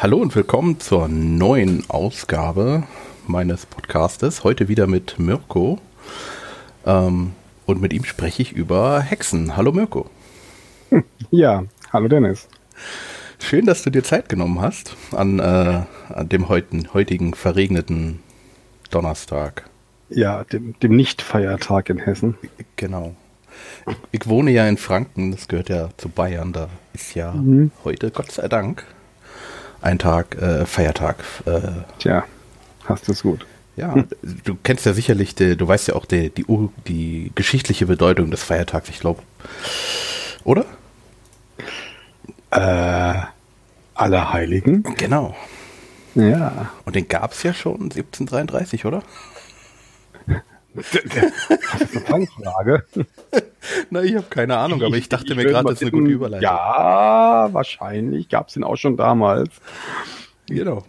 [0.00, 2.84] Hallo und willkommen zur neuen Ausgabe
[3.26, 4.44] meines Podcastes.
[4.44, 5.80] Heute wieder mit Mirko.
[6.86, 7.32] Ähm,
[7.66, 9.56] und mit ihm spreche ich über Hexen.
[9.56, 10.08] Hallo Mirko.
[11.32, 12.46] Ja, hallo Dennis.
[13.40, 18.20] Schön, dass du dir Zeit genommen hast an, äh, an dem heutigen, heutigen verregneten
[18.92, 19.68] Donnerstag.
[20.10, 22.38] Ja, dem, dem Nicht-Feiertag in Hessen.
[22.76, 23.16] Genau.
[23.88, 27.72] Ich, ich, wohne ja in Franken, das gehört ja zu Bayern, da ist ja mhm.
[27.82, 28.84] heute, Gott sei Dank,
[29.80, 31.16] ein Tag, äh, Feiertag.
[31.46, 31.60] Äh,
[31.98, 32.24] Tja,
[32.84, 33.46] hast du es gut.
[33.76, 36.44] Ja, du kennst ja sicherlich, die, du weißt ja auch die, die,
[36.88, 39.22] die geschichtliche Bedeutung des Feiertags, ich glaube.
[40.42, 40.64] Oder?
[42.50, 43.22] Äh,
[43.94, 44.82] Allerheiligen?
[44.96, 45.36] Genau.
[46.16, 46.70] Ja.
[46.84, 49.02] Und den gab es ja schon 1733, oder?
[50.74, 52.84] Das ist eine Fangfrage.
[53.90, 56.10] Na, ich habe keine Ahnung, aber ich dachte ich, mir gerade, das ist eine gute
[56.10, 56.42] Überleitung.
[56.42, 59.50] Ja, wahrscheinlich gab es den auch schon damals.
[60.48, 60.84] Genau.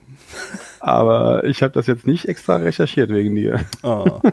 [0.79, 3.65] Aber ich habe das jetzt nicht extra recherchiert wegen dir.
[3.83, 4.19] Oh.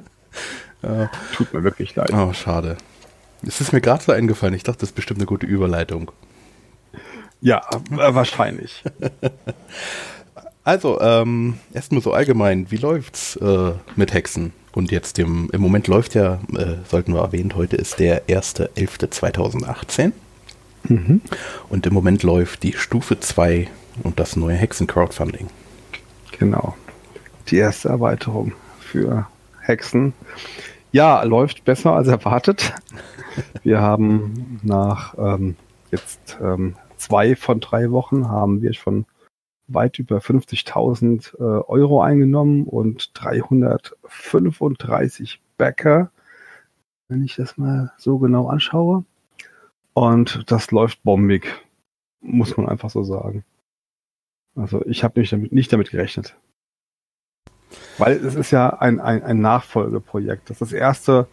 [1.34, 2.12] Tut mir wirklich leid.
[2.12, 2.76] Oh, schade.
[3.44, 4.54] Es ist mir gerade so eingefallen.
[4.54, 6.12] Ich dachte, das ist bestimmt eine gute Überleitung.
[7.40, 8.82] Ja, äh, wahrscheinlich.
[10.66, 14.52] Also, ähm, erstmal so allgemein, wie läuft's äh, mit Hexen?
[14.76, 20.12] Und jetzt im, im Moment läuft ja, äh, sollten wir erwähnt, heute ist der 1.11.2018.
[20.86, 21.22] Mhm.
[21.70, 23.68] Und im Moment läuft die Stufe 2
[24.02, 25.46] und das neue Hexen-Crowdfunding.
[26.38, 26.76] Genau.
[27.48, 29.26] Die erste Erweiterung für
[29.62, 30.12] Hexen.
[30.92, 32.74] Ja, läuft besser als erwartet.
[33.62, 35.56] Wir haben nach ähm,
[35.90, 39.06] jetzt ähm, zwei von drei Wochen haben wir schon
[39.68, 46.10] weit über 50.000 äh, Euro eingenommen und 335 Bäcker,
[47.08, 49.04] wenn ich das mal so genau anschaue.
[49.94, 51.54] Und das läuft bombig,
[52.20, 53.44] muss man einfach so sagen.
[54.54, 56.36] Also ich habe nicht damit, nicht damit gerechnet.
[57.98, 60.50] Weil es ist ja ein, ein, ein Nachfolgeprojekt.
[60.50, 61.26] Das ist das erste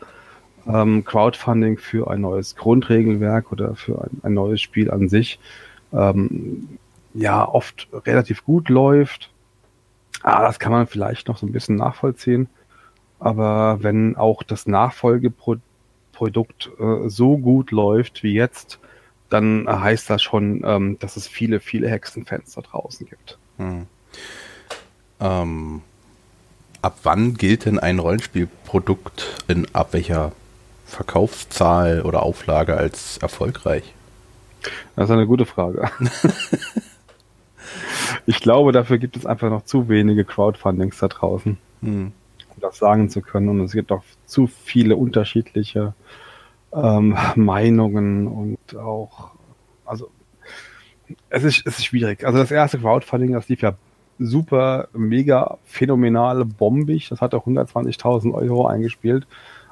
[0.66, 5.40] ähm, Crowdfunding für ein neues Grundregelwerk oder für ein, ein neues Spiel an sich.
[5.92, 6.80] Ähm,
[7.14, 9.30] ja oft relativ gut läuft.
[10.22, 12.48] Ah, das kann man vielleicht noch so ein bisschen nachvollziehen.
[13.20, 15.62] Aber wenn auch das Nachfolgeprodukt
[16.80, 18.80] äh, so gut läuft wie jetzt,
[19.30, 23.38] dann heißt das schon, ähm, dass es viele, viele Hexenfans da draußen gibt.
[23.58, 23.88] Hm.
[25.20, 25.82] Ähm,
[26.82, 30.34] ab wann gilt denn ein Rollenspielprodukt in ab welcher
[30.86, 33.94] Verkaufszahl oder Auflage als erfolgreich?
[34.96, 35.90] Das ist eine gute Frage.
[38.26, 42.12] ich glaube, dafür gibt es einfach noch zu wenige Crowdfundings da draußen, hm.
[42.56, 43.50] um das sagen zu können.
[43.50, 45.94] Und es gibt auch zu viele unterschiedliche
[46.74, 49.32] ähm, Meinungen und auch,
[49.86, 50.10] also
[51.30, 52.26] es ist, es ist schwierig.
[52.26, 53.76] Also das erste Crowdfunding, das lief ja
[54.20, 57.10] super, mega, phänomenal, bombig.
[57.10, 59.28] Das hat auch 120.000 Euro eingespielt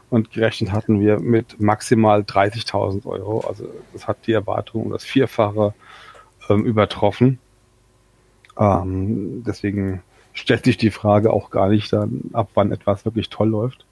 [0.09, 3.45] und gerechnet hatten wir mit maximal 30.000 Euro.
[3.47, 5.73] Also das hat die Erwartung um das Vierfache
[6.49, 7.39] ähm, übertroffen.
[8.61, 13.49] Ähm, deswegen stellt sich die Frage auch gar nicht dann, ab wann etwas wirklich toll
[13.49, 13.85] läuft.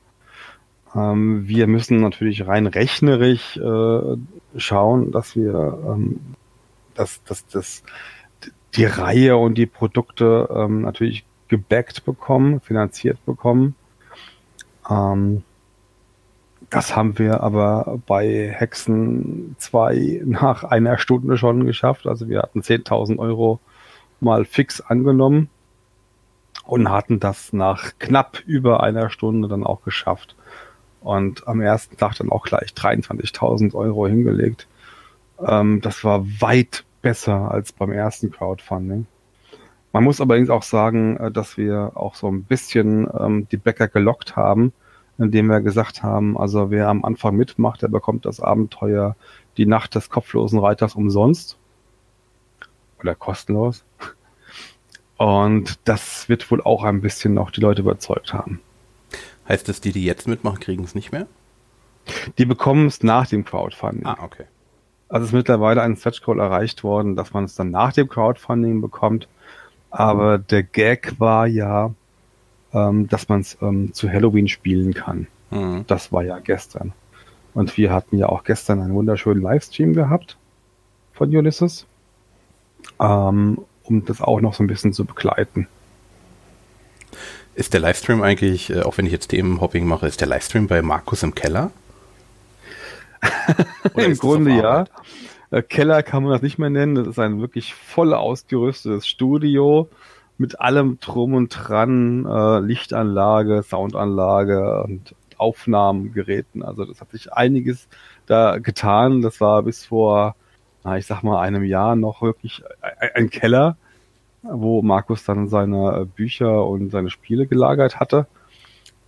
[0.96, 4.18] Ähm, wir müssen natürlich rein rechnerisch äh,
[4.56, 6.19] schauen, dass wir ähm,
[6.94, 7.84] dass, dass, dass
[8.75, 13.75] die Reihe und die Produkte ähm, natürlich gebackt bekommen, finanziert bekommen.
[14.90, 15.44] Ähm,
[16.69, 22.06] das haben wir aber bei Hexen 2 nach einer Stunde schon geschafft.
[22.06, 23.59] Also wir hatten 10.000 Euro
[24.22, 25.50] mal fix angenommen
[26.66, 30.35] und hatten das nach knapp über einer Stunde dann auch geschafft.
[31.02, 34.68] Und am ersten Tag dann auch gleich 23.000 Euro hingelegt.
[35.46, 39.07] Ähm, das war weit besser als beim ersten Crowdfunding.
[39.94, 43.88] Man muss allerdings auch sagen, äh, dass wir auch so ein bisschen ähm, die Bäcker
[43.88, 44.74] gelockt haben,
[45.18, 49.16] indem wir gesagt haben, also wer am Anfang mitmacht, der bekommt das Abenteuer
[49.57, 51.57] Die Nacht des kopflosen Reiters umsonst
[53.02, 53.84] oder kostenlos.
[55.18, 58.62] Und das wird wohl auch ein bisschen noch die Leute überzeugt haben.
[59.48, 61.28] Heißt das, die, die jetzt mitmachen, kriegen es nicht mehr?
[62.38, 64.06] Die bekommen es nach dem Crowdfunding.
[64.06, 64.46] Ah, okay.
[65.10, 68.80] Also ist mittlerweile ein Stretch Goal erreicht worden, dass man es dann nach dem Crowdfunding
[68.80, 69.28] bekommt.
[69.90, 71.94] Aber der Gag war ja,
[72.74, 75.28] ähm, dass man es ähm, zu Halloween spielen kann.
[75.50, 75.86] Mhm.
[75.88, 76.94] Das war ja gestern.
[77.54, 80.38] Und wir hatten ja auch gestern einen wunderschönen Livestream gehabt
[81.13, 81.88] von Ulysses,
[83.00, 85.68] ähm, um das auch noch so ein bisschen zu begleiten.
[87.56, 90.81] Ist der Livestream eigentlich, äh, auch wenn ich jetzt Themenhopping mache, ist der Livestream bei
[90.81, 91.72] Markus im Keller?
[93.96, 94.86] Im Grunde ja.
[95.52, 96.96] Äh, Keller kann man das nicht mehr nennen.
[96.96, 99.90] Das ist ein wirklich voll ausgerüstetes Studio
[100.38, 106.64] mit allem drum und dran, äh, Lichtanlage, Soundanlage und Aufnahmegeräten.
[106.64, 107.88] Also das hat sich einiges
[108.25, 109.22] da getan.
[109.22, 110.36] Das war bis vor,
[110.97, 112.63] ich sag mal, einem Jahr noch wirklich
[113.15, 113.77] ein Keller,
[114.41, 118.27] wo Markus dann seine Bücher und seine Spiele gelagert hatte.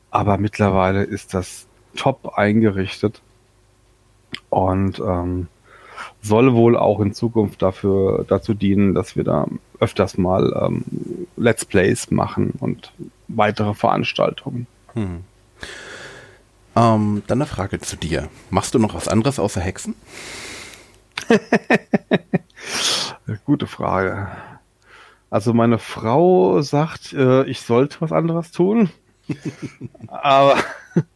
[0.09, 3.21] Aber mittlerweile ist das top eingerichtet
[4.49, 5.47] und ähm,
[6.21, 9.47] soll wohl auch in Zukunft dafür dazu dienen, dass wir da
[9.79, 10.83] öfters mal ähm,
[11.37, 12.91] Let's Plays machen und
[13.27, 14.67] weitere Veranstaltungen.
[14.93, 15.21] Hm.
[16.75, 18.29] Ähm, dann eine Frage zu dir.
[18.49, 19.95] Machst du noch was anderes außer Hexen?
[23.45, 24.27] Gute Frage.
[25.29, 28.89] Also meine Frau sagt, äh, ich sollte was anderes tun.
[30.07, 30.57] Aber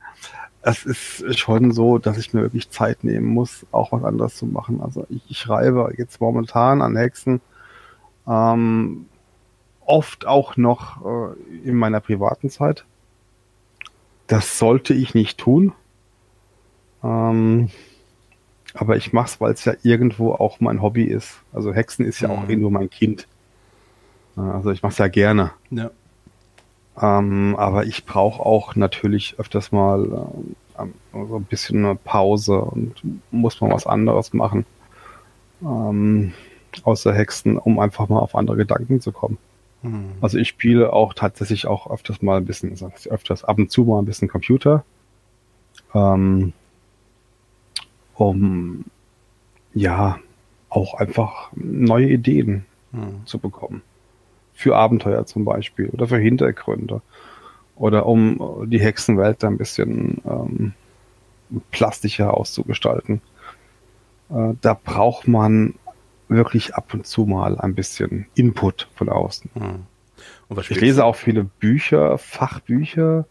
[0.62, 4.46] es ist schon so, dass ich mir wirklich Zeit nehmen muss, auch was anderes zu
[4.46, 4.82] machen.
[4.82, 7.42] Also ich, ich schreibe jetzt momentan an Hexen
[8.28, 9.08] ähm,
[9.86, 12.86] oft auch noch äh, in meiner privaten Zeit.
[14.28, 15.74] Das sollte ich nicht tun.
[17.04, 17.70] Ähm,
[18.76, 21.42] aber ich mache es, weil es ja irgendwo auch mein Hobby ist.
[21.54, 22.34] Also Hexen ist ja mhm.
[22.34, 23.28] auch irgendwo mein Kind.
[24.36, 25.52] Also ich mache es ja gerne.
[25.72, 25.92] Ja.
[27.02, 30.28] Ähm, aber ich brauche auch natürlich öfters mal
[30.78, 33.02] ähm, so ein bisschen eine Pause und
[33.32, 34.66] muss mal was anderes machen.
[35.62, 36.34] Ähm,
[36.84, 39.38] außer Hexen, um einfach mal auf andere Gedanken zu kommen.
[39.82, 40.12] Mhm.
[40.20, 42.76] Also ich spiele auch tatsächlich auch öfters mal ein bisschen,
[43.10, 44.84] öfters ab und zu mal ein bisschen Computer.
[45.94, 46.54] Ähm,
[48.16, 48.86] um
[49.74, 50.20] ja
[50.70, 53.26] auch einfach neue Ideen mhm.
[53.26, 53.82] zu bekommen
[54.54, 57.02] für Abenteuer zum Beispiel oder für Hintergründe
[57.76, 60.74] oder um die Hexenwelt da ein bisschen ähm,
[61.72, 63.22] plastischer auszugestalten.
[64.30, 65.76] Äh, da braucht man
[66.30, 69.50] wirklich ab und zu mal ein bisschen Input von außen.
[69.54, 69.84] Hm.
[70.58, 73.26] ich lese auch viele Bücher, Fachbücher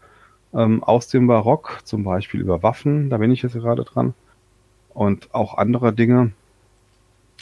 [0.53, 4.13] ähm, aus dem Barock, zum Beispiel über Waffen, da bin ich jetzt gerade dran.
[4.95, 6.31] Und auch andere Dinge.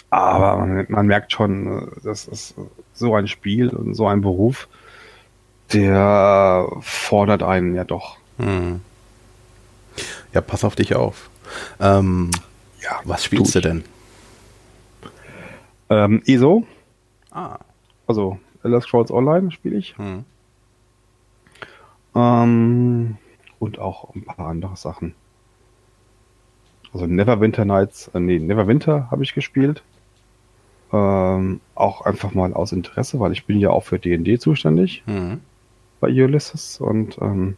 [0.09, 2.55] Aber man, man, merkt schon, das ist
[2.93, 4.67] so ein Spiel und so ein Beruf,
[5.71, 8.17] der fordert einen ja doch.
[8.37, 8.81] Hm.
[10.33, 11.29] Ja, pass auf dich auf.
[11.79, 12.31] Ähm,
[12.81, 13.83] ja, was spielst du denn?
[15.89, 16.65] Ähm, ESO.
[17.31, 17.59] Ah.
[18.07, 19.97] Also Elder Scrolls Online spiele ich.
[19.97, 20.25] Hm.
[22.15, 23.17] Ähm,
[23.59, 25.15] und auch ein paar andere Sachen.
[26.93, 29.83] Also Neverwinter Nights, äh, nee, Neverwinter habe ich gespielt.
[30.91, 35.39] Ähm, auch einfach mal aus Interesse, weil ich bin ja auch für D&D zuständig mhm.
[35.99, 37.57] bei Ulysses und ähm,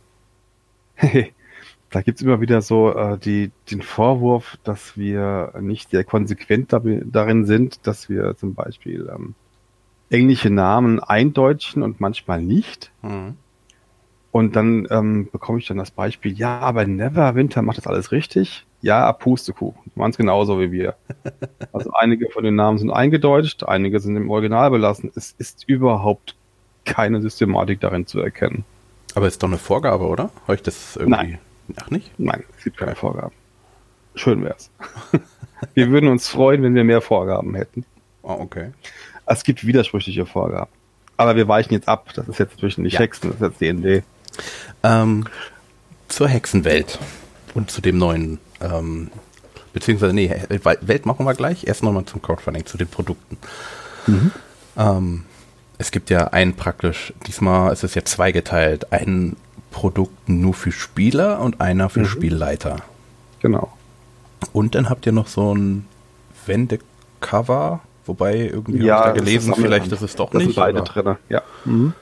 [1.89, 7.45] da gibt's immer wieder so äh, die, den Vorwurf, dass wir nicht sehr konsequent darin
[7.45, 9.35] sind, dass wir zum Beispiel ähm,
[10.09, 12.91] englische Namen eindeutschen und manchmal nicht.
[13.01, 13.35] Mhm.
[14.31, 18.65] Und dann ähm, bekomme ich dann das Beispiel, ja, aber Neverwinter macht das alles richtig.
[18.85, 19.91] Ja, Pustekuchen.
[19.95, 20.95] Machen es genauso wie wir.
[21.73, 25.11] Also einige von den Namen sind eingedeutscht, einige sind im Original belassen.
[25.13, 26.35] Es ist überhaupt
[26.85, 28.63] keine Systematik darin zu erkennen.
[29.13, 30.29] Aber ist doch eine Vorgabe, oder?
[30.43, 31.17] Habe ich das irgendwie?
[31.17, 31.39] Nein.
[31.75, 32.17] Ach nicht?
[32.17, 33.33] Nein, es gibt keine Vorgaben.
[34.13, 34.69] Schön wär's.
[35.73, 37.83] wir würden uns freuen, wenn wir mehr Vorgaben hätten.
[38.21, 38.71] Oh, okay.
[39.25, 40.71] Es gibt widersprüchliche Vorgaben.
[41.17, 42.11] Aber wir weichen jetzt ab.
[42.15, 42.99] Das ist jetzt zwischen die ja.
[42.99, 44.03] Hexen, das ist jetzt D&D.
[44.83, 45.25] Ähm,
[46.07, 46.99] zur Hexenwelt
[47.55, 48.39] und zu dem neuen
[48.71, 49.09] ähm,
[49.73, 50.33] beziehungsweise, nee,
[50.81, 51.67] Welt machen wir gleich.
[51.67, 53.37] Erst nochmal zum Crowdfunding, zu den Produkten.
[54.07, 54.31] Mhm.
[54.77, 55.23] Ähm,
[55.77, 59.35] es gibt ja einen praktisch, diesmal ist es ja zweigeteilt, ein
[59.71, 62.05] Produkt nur für Spieler und einer für mhm.
[62.05, 62.77] Spielleiter.
[63.41, 63.73] Genau.
[64.53, 65.85] Und dann habt ihr noch so ein
[66.45, 70.55] Wendecover, wobei irgendwie ja, habe ich da gelesen, vielleicht ist es doch das nicht.
[70.55, 71.41] Sind beide drin, ja.
[71.65, 71.93] Mhm.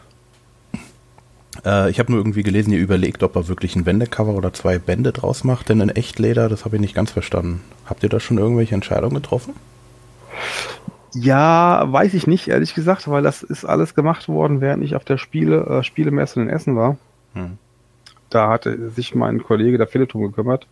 [1.66, 4.80] Äh, ich habe nur irgendwie gelesen, ihr überlegt, ob er wirklich ein Wendecover oder zwei
[4.80, 7.62] Bände draus macht, denn in Echtleder, das habe ich nicht ganz verstanden.
[7.86, 9.54] Habt ihr da schon irgendwelche Entscheidungen getroffen?
[11.14, 15.06] Ja, weiß ich nicht, ehrlich gesagt, weil das ist alles gemacht worden, während ich auf
[15.06, 16.98] der Spiele, äh, Spielemesse in Essen war.
[17.34, 17.58] Hm.
[18.30, 20.68] Da hatte sich mein Kollege, der Philipp, drum gekümmert.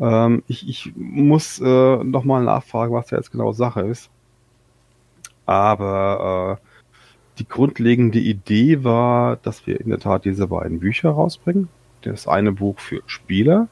[0.00, 4.10] Ähm, ich, ich muss äh, nochmal nachfragen, was da jetzt genau Sache ist.
[5.46, 6.71] Aber äh,
[7.38, 11.68] die grundlegende Idee war, dass wir in der Tat diese beiden Bücher rausbringen.
[12.02, 13.68] Das eine Buch für Spieler.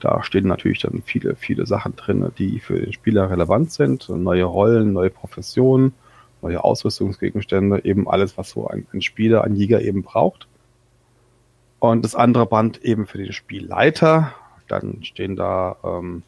[0.00, 4.08] Da stehen natürlich dann viele, viele Sachen drin, die für den Spieler relevant sind.
[4.08, 5.94] Neue Rollen, neue Professionen,
[6.42, 10.46] neue Ausrüstungsgegenstände, eben alles, was so ein, ein Spieler, ein Jäger eben braucht.
[11.78, 14.34] Und das andere Band eben für den Spielleiter.
[14.68, 16.22] Dann stehen da ähm,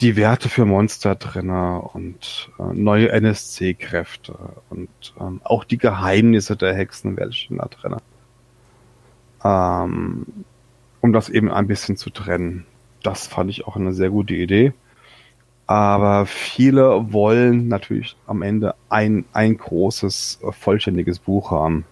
[0.00, 4.34] die Werte für Monster drin und äh, neue NSC-Kräfte
[4.70, 4.88] und
[5.20, 7.96] ähm, auch die Geheimnisse der Hexen welche da drin.
[9.44, 10.26] Ähm,
[11.00, 12.66] um das eben ein bisschen zu trennen.
[13.02, 14.72] Das fand ich auch eine sehr gute Idee.
[15.66, 21.84] Aber viele wollen natürlich am Ende ein, ein großes, äh, vollständiges Buch haben.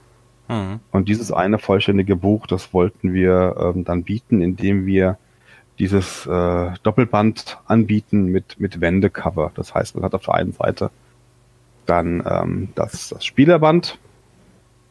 [0.48, 0.80] Mhm.
[0.90, 5.18] Und dieses eine vollständige Buch, das wollten wir ähm, dann bieten, indem wir
[5.78, 9.52] dieses äh, Doppelband anbieten mit, mit Wendecover.
[9.54, 10.90] Das heißt, man hat auf der einen Seite
[11.86, 13.98] dann ähm, das, das Spielerband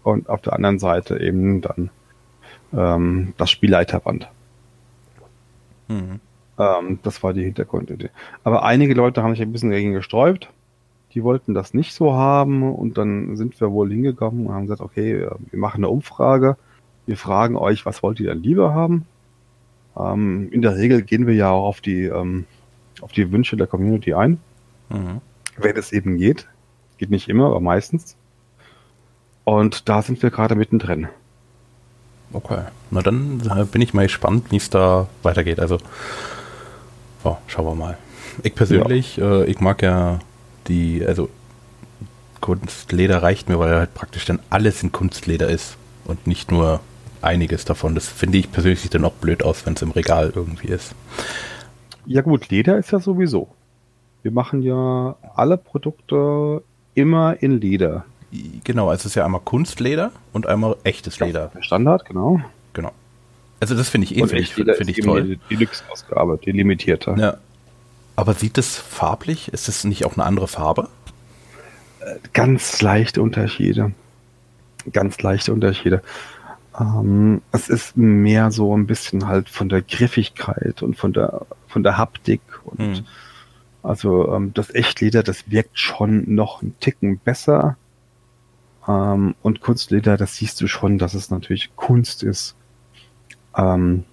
[0.03, 1.89] und auf der anderen Seite eben dann
[2.73, 4.29] ähm, das Spielleiterband.
[5.87, 6.19] Mhm.
[6.57, 8.09] Ähm, das war die Hintergrundidee.
[8.43, 10.49] Aber einige Leute haben sich ein bisschen dagegen gesträubt.
[11.13, 14.81] Die wollten das nicht so haben und dann sind wir wohl hingekommen und haben gesagt,
[14.81, 16.57] okay, wir machen eine Umfrage.
[17.05, 19.05] Wir fragen euch, was wollt ihr denn lieber haben?
[19.97, 22.45] Ähm, in der Regel gehen wir ja auch auf die, ähm,
[23.01, 24.39] auf die Wünsche der Community ein.
[24.89, 25.21] Mhm.
[25.57, 26.47] Wenn es eben geht.
[26.97, 28.15] Geht nicht immer, aber meistens.
[29.43, 31.07] Und da sind wir gerade mittendrin.
[32.33, 32.63] Okay.
[32.91, 35.59] Na dann äh, bin ich mal gespannt, wie es da weitergeht.
[35.59, 35.77] Also,
[37.23, 37.97] oh, schauen wir mal.
[38.43, 39.41] Ich persönlich, ja.
[39.41, 40.19] äh, ich mag ja
[40.67, 41.29] die, also
[42.41, 46.81] Kunstleder reicht mir, weil halt praktisch dann alles in Kunstleder ist und nicht nur
[47.27, 47.93] einiges davon.
[47.93, 50.95] Das finde ich persönlich sieht dann auch blöd aus, wenn es im Regal irgendwie ist.
[52.05, 53.49] Ja gut, Leder ist ja sowieso.
[54.23, 56.63] Wir machen ja alle Produkte
[56.95, 58.05] immer in Leder.
[58.63, 61.51] Genau, also es ist ja einmal Kunstleder und einmal echtes Leder.
[61.53, 62.41] Der Standard, genau.
[62.73, 62.91] Genau.
[63.59, 65.37] Also das finde ich eh finde ich, find ich toll.
[65.49, 67.15] Die Deluxe-Ausgabe, die limitierte.
[67.17, 67.37] Ja.
[68.15, 69.49] Aber sieht es farblich?
[69.53, 70.89] Ist es nicht auch eine andere Farbe?
[71.99, 73.91] Äh, ganz leichte Unterschiede.
[74.91, 76.01] Ganz leichte Unterschiede.
[76.79, 81.83] Ähm, es ist mehr so ein bisschen halt von der Griffigkeit und von der von
[81.83, 83.05] der Haptik und hm.
[83.83, 87.77] also ähm, das Echtleder, das wirkt schon noch einen Ticken besser.
[88.87, 92.55] Ähm, und Kunstleder, das siehst du schon, dass es natürlich Kunst ist.
[93.55, 94.05] Ähm,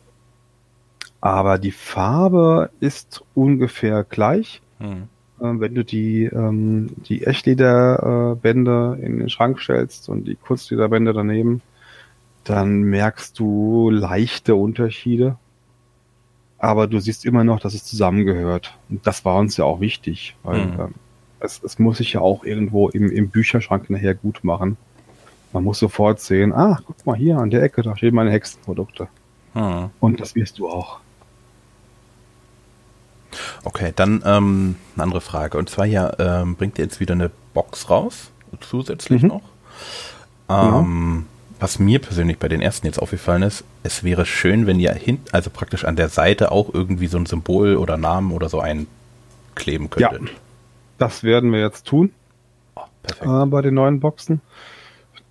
[1.20, 4.62] aber die Farbe ist ungefähr gleich.
[4.78, 5.08] Hm.
[5.40, 11.12] Ähm, wenn du die, ähm, die Echtlederbände äh, in den Schrank stellst und die Kunstlederbände
[11.12, 11.62] daneben,
[12.44, 15.36] dann merkst du leichte Unterschiede.
[16.58, 18.76] Aber du siehst immer noch, dass es zusammengehört.
[18.88, 20.80] Und das war uns ja auch wichtig, weil mhm.
[20.80, 20.94] ähm,
[21.40, 24.76] es, es muss sich ja auch irgendwo im, im Bücherschrank nachher gut machen.
[25.52, 29.08] Man muss sofort sehen, ah, guck mal hier an der Ecke, da stehen meine Hexenprodukte.
[29.54, 29.90] Mhm.
[30.00, 31.00] Und das wirst du auch.
[33.64, 35.58] Okay, dann ähm, eine andere Frage.
[35.58, 39.28] Und zwar ja, ähm, bringt ihr jetzt wieder eine Box raus, zusätzlich mhm.
[39.28, 39.42] noch.
[40.48, 41.26] Ähm,
[41.64, 45.24] was mir persönlich bei den ersten jetzt aufgefallen ist, es wäre schön, wenn ihr hinten,
[45.32, 49.88] also praktisch an der Seite auch irgendwie so ein Symbol oder Namen oder so einkleben
[49.88, 50.28] könntet.
[50.28, 50.34] Ja,
[50.98, 52.12] das werden wir jetzt tun.
[52.74, 53.30] Oh, perfekt.
[53.30, 54.42] Äh, bei den neuen Boxen.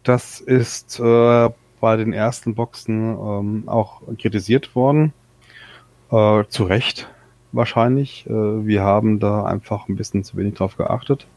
[0.01, 1.49] Das ist äh,
[1.79, 5.13] bei den ersten Boxen ähm, auch kritisiert worden.
[6.09, 7.09] Äh, zu Recht
[7.51, 8.25] wahrscheinlich.
[8.25, 8.31] Äh,
[8.65, 11.27] wir haben da einfach ein bisschen zu wenig drauf geachtet.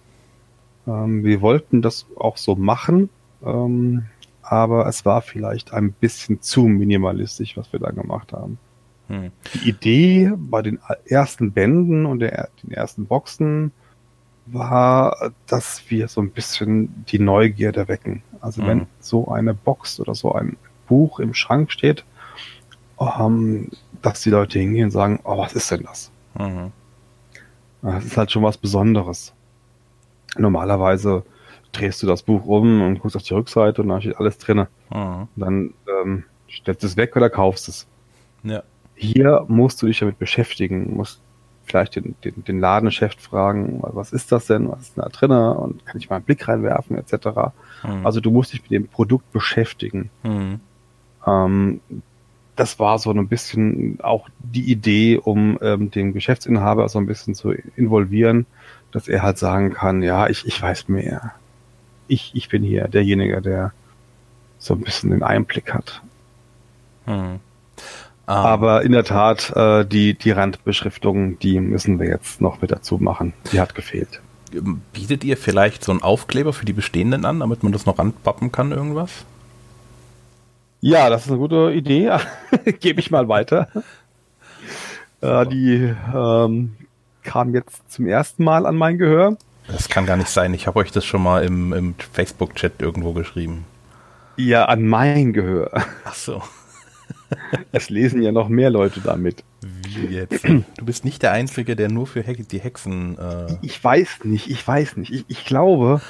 [0.87, 3.11] Ähm, wir wollten das auch so machen.
[3.45, 4.07] Ähm,
[4.49, 8.59] aber es war vielleicht ein bisschen zu minimalistisch, was wir da gemacht haben.
[9.09, 9.31] Hm.
[9.55, 13.73] Die Idee bei den ersten Bänden und der, den ersten Boxen
[14.47, 18.23] war, dass wir so ein bisschen die Neugierde wecken.
[18.41, 18.69] Also hm.
[18.69, 22.05] wenn so eine Box oder so ein Buch im Schrank steht,
[22.99, 23.69] ähm,
[24.03, 26.11] dass die Leute hingehen und sagen, oh, was ist denn das?
[26.39, 26.73] Mhm.
[27.83, 29.33] Das ist halt schon was Besonderes.
[30.37, 31.25] Normalerweise
[31.79, 34.67] drehst du das Buch um und guckst auf die Rückseite und da steht alles drin.
[34.93, 35.29] Mhm.
[35.37, 37.87] Dann ähm, stellst du es weg oder kaufst es.
[38.43, 38.63] Ja.
[38.95, 41.21] Hier musst du dich damit beschäftigen, musst
[41.65, 45.85] vielleicht den, den, den Ladenchef fragen, was ist das denn, was ist da drin und
[45.85, 47.27] kann ich mal einen Blick reinwerfen, etc.
[47.83, 48.07] Mhm.
[48.07, 50.11] Also du musst dich mit dem Produkt beschäftigen.
[50.23, 50.61] Mhm.
[51.27, 51.81] Ähm,
[52.55, 57.35] das war so ein bisschen auch die Idee, um ähm, den Geschäftsinhaber so ein bisschen
[57.35, 58.47] zu involvieren,
[58.93, 61.35] dass er halt sagen kann, ja, ich, ich weiß mehr
[62.09, 63.73] ich, ich bin hier derjenige, der
[64.59, 66.03] so ein bisschen den Einblick hat.
[67.05, 67.41] Hm.
[68.27, 68.43] Ah.
[68.43, 72.99] Aber in der Tat, äh, die, die Randbeschriftung, die müssen wir jetzt noch mit dazu
[72.99, 73.33] machen.
[73.53, 74.21] Die hat gefehlt.
[74.93, 78.51] Bietet ihr vielleicht so einen Aufkleber für die bestehenden an, damit man das noch anpappen
[78.51, 79.25] kann, irgendwas?
[80.81, 82.17] Ja, das ist eine gute Idee.
[82.81, 83.69] Gebe ich mal weiter.
[85.21, 86.77] Äh, die ähm,
[87.23, 89.37] kam jetzt zum ersten Mal an mein Gehör.
[89.69, 90.55] Das kann gar nicht sein.
[90.55, 93.65] Ich habe euch das schon mal im, im Facebook-Chat irgendwo geschrieben.
[94.37, 95.71] Ja, an mein Gehör.
[96.05, 96.43] Ach so.
[97.73, 99.45] es lesen ja noch mehr Leute damit.
[99.63, 100.45] Wie jetzt?
[100.45, 103.19] Du bist nicht der Einzige, der nur für Hex die Hexen.
[103.19, 105.13] Äh ich weiß nicht, ich weiß nicht.
[105.13, 106.01] Ich, ich glaube,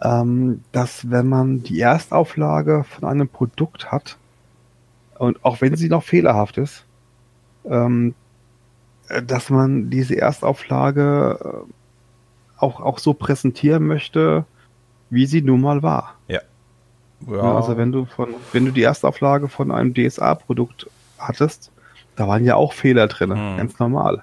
[0.00, 4.16] ähm, dass wenn man die Erstauflage von einem Produkt hat,
[5.18, 6.84] und auch wenn sie noch fehlerhaft ist,
[7.64, 8.14] ähm,
[9.08, 11.72] äh, dass man diese Erstauflage äh,
[12.58, 14.44] auch, auch so präsentieren möchte,
[15.10, 16.14] wie sie nun mal war.
[16.28, 16.40] Ja.
[17.26, 17.56] ja.
[17.56, 20.88] Also wenn du von, wenn du die Erstauflage von einem DSA-Produkt
[21.18, 21.70] hattest,
[22.16, 23.56] da waren ja auch Fehler drin, hm.
[23.56, 24.22] ganz normal.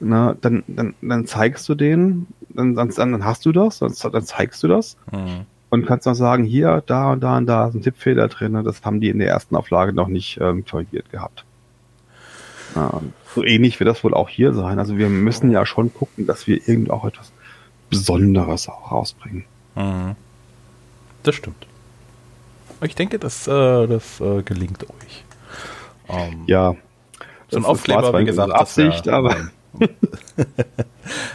[0.00, 4.24] Na, dann, dann, dann zeigst du denen, dann, dann, dann hast du das, dann, dann
[4.24, 5.46] zeigst du das hm.
[5.70, 9.00] und kannst dann sagen, hier, da und da und da sind Tippfehler drin, das haben
[9.00, 11.44] die in der ersten Auflage noch nicht ähm, korrigiert gehabt.
[12.74, 13.00] Ja,
[13.34, 14.78] so ähnlich wird das wohl auch hier sein.
[14.78, 17.32] Also wir müssen ja schon gucken, dass wir irgend auch etwas
[17.98, 19.44] Besonderes auch rausbringen.
[19.74, 20.16] Mhm.
[21.22, 21.66] Das stimmt.
[22.82, 25.24] Ich denke, das, äh, das äh, gelingt euch.
[26.08, 26.74] Ähm, ja.
[27.48, 29.36] So ein Aufkleber, wie gesagt, Absicht, ja, aber.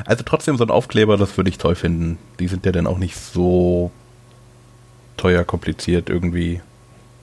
[0.05, 2.17] also trotzdem so ein Aufkleber, das würde ich toll finden.
[2.39, 3.91] Die sind ja dann auch nicht so
[5.15, 6.61] teuer, kompliziert irgendwie,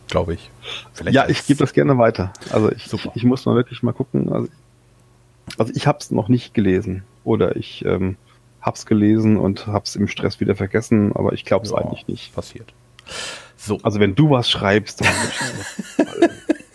[0.08, 0.50] glaube ich.
[0.92, 2.32] Vielleicht ja, ich gebe das gerne weiter.
[2.50, 4.32] Also ich, ich muss mal wirklich mal gucken.
[4.32, 4.48] Also,
[5.58, 8.16] also ich habe es noch nicht gelesen oder ich ähm,
[8.64, 12.35] hab's gelesen und hab's im Stress wieder vergessen, aber ich glaube es ja, eigentlich nicht.
[12.35, 12.73] Passiert.
[13.56, 13.78] So.
[13.83, 15.09] Also wenn du was schreibst, dann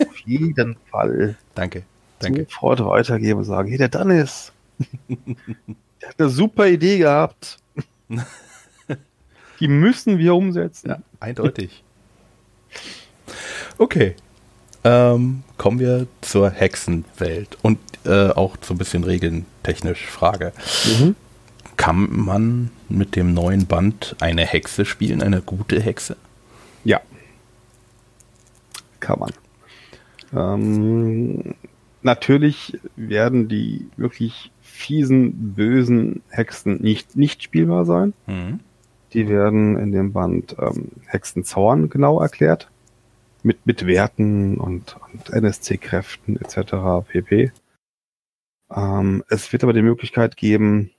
[0.07, 1.35] auf jeden Fall.
[1.55, 1.83] Danke.
[2.19, 2.45] Danke.
[2.49, 4.51] Sofort weitergeben und sagen, hey, der Dennis,
[5.09, 7.57] der hat eine super Idee gehabt.
[9.59, 10.89] Die müssen wir umsetzen.
[10.89, 11.83] Ja, eindeutig.
[13.77, 14.15] Okay.
[14.83, 20.53] Ähm, kommen wir zur Hexenwelt und äh, auch so ein bisschen regentechnisch Frage.
[20.85, 21.15] Mhm.
[21.79, 26.17] Kann man mit dem neuen Band eine Hexe spielen, eine gute Hexe?
[26.83, 26.99] Ja.
[28.99, 29.31] Kann man.
[30.35, 31.55] Ähm,
[32.01, 38.13] natürlich werden die wirklich fiesen, bösen Hexen nicht, nicht spielbar sein.
[38.27, 38.59] Mhm.
[39.13, 42.69] Die werden in dem Band ähm, Hexenzauern genau erklärt.
[43.41, 47.07] Mit, mit Werten und, und NSC-Kräften etc.
[47.07, 47.53] pp.
[48.69, 50.91] Ähm, es wird aber die Möglichkeit geben,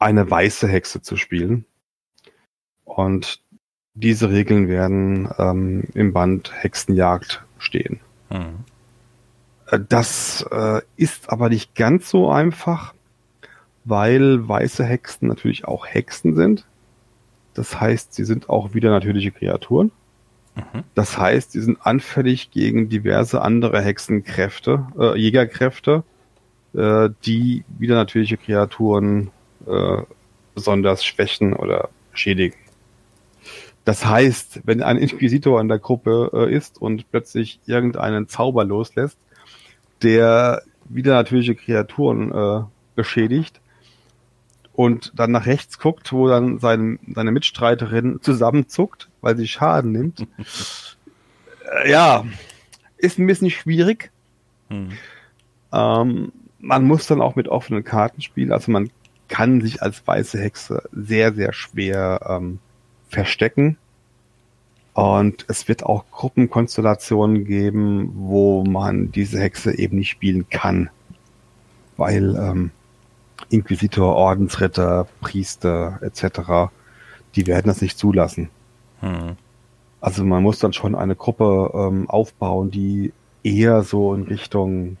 [0.00, 1.64] eine weiße Hexe zu spielen.
[2.84, 3.40] Und
[3.94, 8.00] diese Regeln werden ähm, im Band Hexenjagd stehen.
[8.30, 8.64] Mhm.
[9.88, 12.94] Das äh, ist aber nicht ganz so einfach,
[13.84, 16.66] weil weiße Hexen natürlich auch Hexen sind.
[17.54, 19.92] Das heißt, sie sind auch wieder natürliche Kreaturen.
[20.56, 20.84] Mhm.
[20.94, 26.02] Das heißt, sie sind anfällig gegen diverse andere Hexenkräfte, äh, Jägerkräfte,
[26.74, 29.30] äh, die wieder natürliche Kreaturen
[29.66, 30.02] äh,
[30.54, 32.56] besonders schwächen oder schädigen.
[33.84, 39.18] Das heißt, wenn ein Inquisitor in der Gruppe äh, ist und plötzlich irgendeinen Zauber loslässt,
[40.02, 42.62] der wieder natürliche Kreaturen äh,
[42.94, 43.60] beschädigt
[44.74, 50.26] und dann nach rechts guckt, wo dann sein, seine Mitstreiterin zusammenzuckt, weil sie Schaden nimmt,
[51.82, 52.24] äh, ja,
[52.96, 54.10] ist ein bisschen schwierig.
[54.68, 54.90] Hm.
[55.72, 58.90] Ähm, man muss dann auch mit offenen Karten spielen, also man
[59.30, 62.58] kann sich als weiße Hexe sehr, sehr schwer ähm,
[63.08, 63.78] verstecken.
[64.92, 70.90] Und es wird auch Gruppenkonstellationen geben, wo man diese Hexe eben nicht spielen kann.
[71.96, 72.72] Weil ähm,
[73.48, 76.72] Inquisitor, Ordensritter, Priester etc.,
[77.36, 78.50] die werden das nicht zulassen.
[79.00, 79.36] Hm.
[80.00, 83.12] Also man muss dann schon eine Gruppe ähm, aufbauen, die
[83.44, 84.96] eher so in Richtung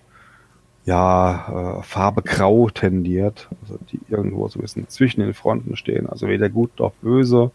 [0.84, 6.08] ja, äh, Farbe grau tendiert, also die irgendwo so ein bisschen zwischen den Fronten stehen,
[6.08, 7.50] also weder gut noch böse,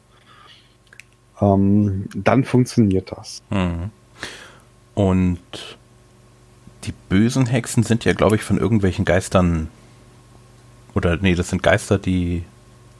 [1.42, 3.42] ähm, dann funktioniert das.
[3.50, 3.90] Mhm.
[4.94, 5.78] Und
[6.84, 9.70] die bösen Hexen sind ja, glaube ich, von irgendwelchen Geistern
[10.94, 12.44] oder nee, das sind Geister, die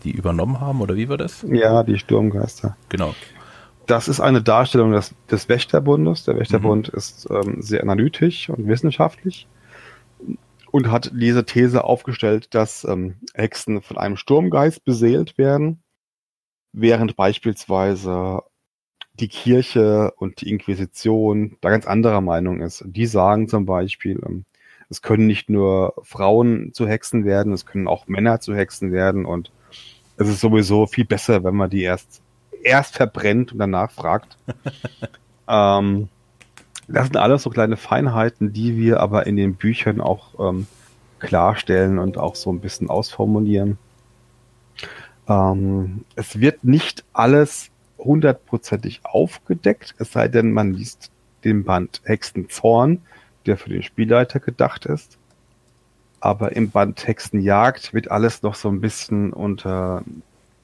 [0.06, 1.44] die übernommen haben, oder wie war das?
[1.50, 2.78] Ja, die Sturmgeister.
[2.90, 3.16] Genau.
[3.88, 6.24] Das ist eine Darstellung des, des Wächterbundes.
[6.24, 6.98] Der Wächterbund mhm.
[6.98, 9.48] ist ähm, sehr analytisch und wissenschaftlich
[10.76, 15.82] und hat diese These aufgestellt, dass ähm, Hexen von einem Sturmgeist beseelt werden,
[16.74, 18.42] während beispielsweise
[19.14, 22.84] die Kirche und die Inquisition da ganz anderer Meinung ist.
[22.86, 24.44] Die sagen zum Beispiel, ähm,
[24.90, 29.26] es können nicht nur Frauen zu Hexen werden, es können auch Männer zu Hexen werden
[29.26, 29.54] und
[30.18, 32.22] es ist sowieso viel besser, wenn man die erst
[32.64, 34.38] erst verbrennt und danach fragt.
[35.48, 36.10] ähm,
[36.88, 40.68] das sind alles so kleine Feinheiten, die wir aber in den Büchern auch ähm,
[41.20, 43.78] klarstellen und auch so ein bisschen ausformulieren.
[45.28, 51.10] Ähm, es wird nicht alles hundertprozentig aufgedeckt, es sei denn, man liest
[51.44, 53.02] den Band Hexenzorn,
[53.46, 55.18] der für den Spielleiter gedacht ist.
[56.20, 60.04] Aber im Band Hexenjagd wird alles noch so ein bisschen unter,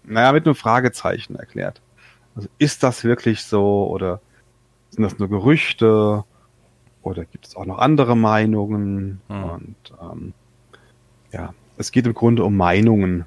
[0.03, 1.81] naja, mit einem Fragezeichen erklärt.
[2.36, 4.21] Also ist das wirklich so oder
[4.91, 6.23] sind das nur Gerüchte
[7.01, 9.21] oder gibt es auch noch andere Meinungen?
[9.27, 9.43] Hm.
[9.43, 10.34] Und ähm,
[11.32, 13.25] ja, es geht im Grunde um Meinungen,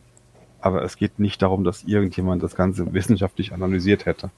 [0.60, 4.30] aber es geht nicht darum, dass irgendjemand das Ganze wissenschaftlich analysiert hätte.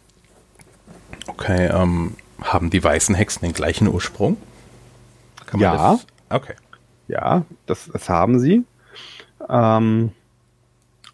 [1.27, 4.37] Okay, ähm, haben die weißen Hexen den gleichen Ursprung?
[5.59, 5.93] ja.
[5.93, 6.07] Das?
[6.29, 6.55] Okay.
[7.09, 8.65] Ja, das, das haben sie.
[9.49, 10.13] Ähm,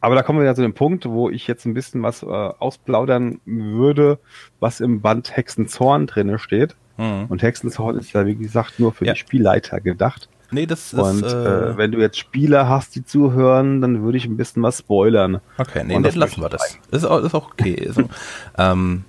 [0.02, 2.26] aber da kommen wir ja zu dem Punkt, wo ich jetzt ein bisschen was äh,
[2.26, 4.18] ausplaudern würde,
[4.58, 6.74] was im Band Hexenzorn drinne steht.
[6.96, 7.26] Mhm.
[7.28, 9.12] Und Hexenzorn ist ja, wie gesagt, nur für ja.
[9.12, 10.28] die Spielleiter gedacht.
[10.50, 10.98] Nee, das ist.
[10.98, 14.60] Und äh, äh, wenn du jetzt Spieler hast, die zuhören, dann würde ich ein bisschen
[14.64, 15.40] was spoilern.
[15.56, 16.78] Okay, nee, nee lassen wir das.
[16.90, 17.88] Ist auch, ist auch okay.
[17.92, 18.02] so,
[18.58, 19.04] ähm,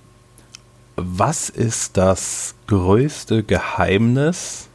[0.94, 4.68] was ist das größte Geheimnis,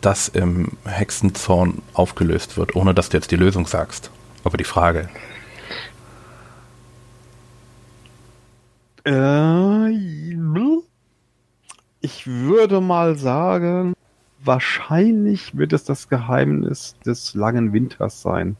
[0.00, 4.10] das im Hexenzorn aufgelöst wird, ohne dass du jetzt die Lösung sagst?
[4.44, 5.08] Aber die Frage.
[9.04, 9.90] Äh,
[12.00, 13.94] ich würde mal sagen,
[14.42, 18.56] wahrscheinlich wird es das Geheimnis des langen Winters sein,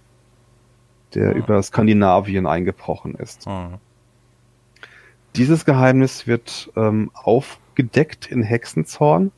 [1.15, 1.39] der oh.
[1.39, 3.47] über Skandinavien eingebrochen ist.
[3.47, 3.71] Oh.
[5.37, 9.33] Dieses Geheimnis wird ähm, aufgedeckt in Hexenzorn.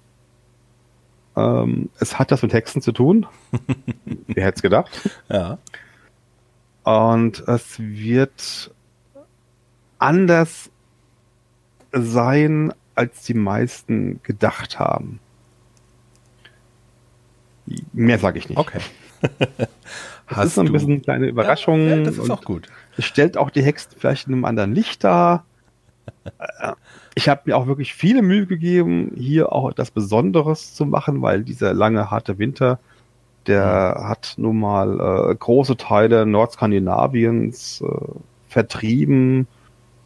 [1.36, 3.26] Ähm, es hat das mit Hexen zu tun.
[4.26, 5.10] Wer hätte es gedacht?
[5.28, 5.58] Ja.
[6.84, 8.72] Und es wird
[9.98, 10.70] anders
[11.92, 15.20] sein, als die meisten gedacht haben.
[17.92, 18.58] Mehr sage ich nicht.
[18.58, 18.80] Okay.
[20.28, 21.88] das ist so ein bisschen eine kleine Überraschung.
[21.88, 22.68] Ja, ja, das ist auch gut.
[22.96, 25.44] Es stellt auch die Hexen vielleicht in einem anderen Licht dar.
[27.14, 31.44] Ich habe mir auch wirklich viele Mühe gegeben, hier auch etwas Besonderes zu machen, weil
[31.44, 32.78] dieser lange, harte Winter,
[33.46, 34.08] der mhm.
[34.08, 38.12] hat nun mal äh, große Teile Nordskandinaviens äh,
[38.48, 39.46] vertrieben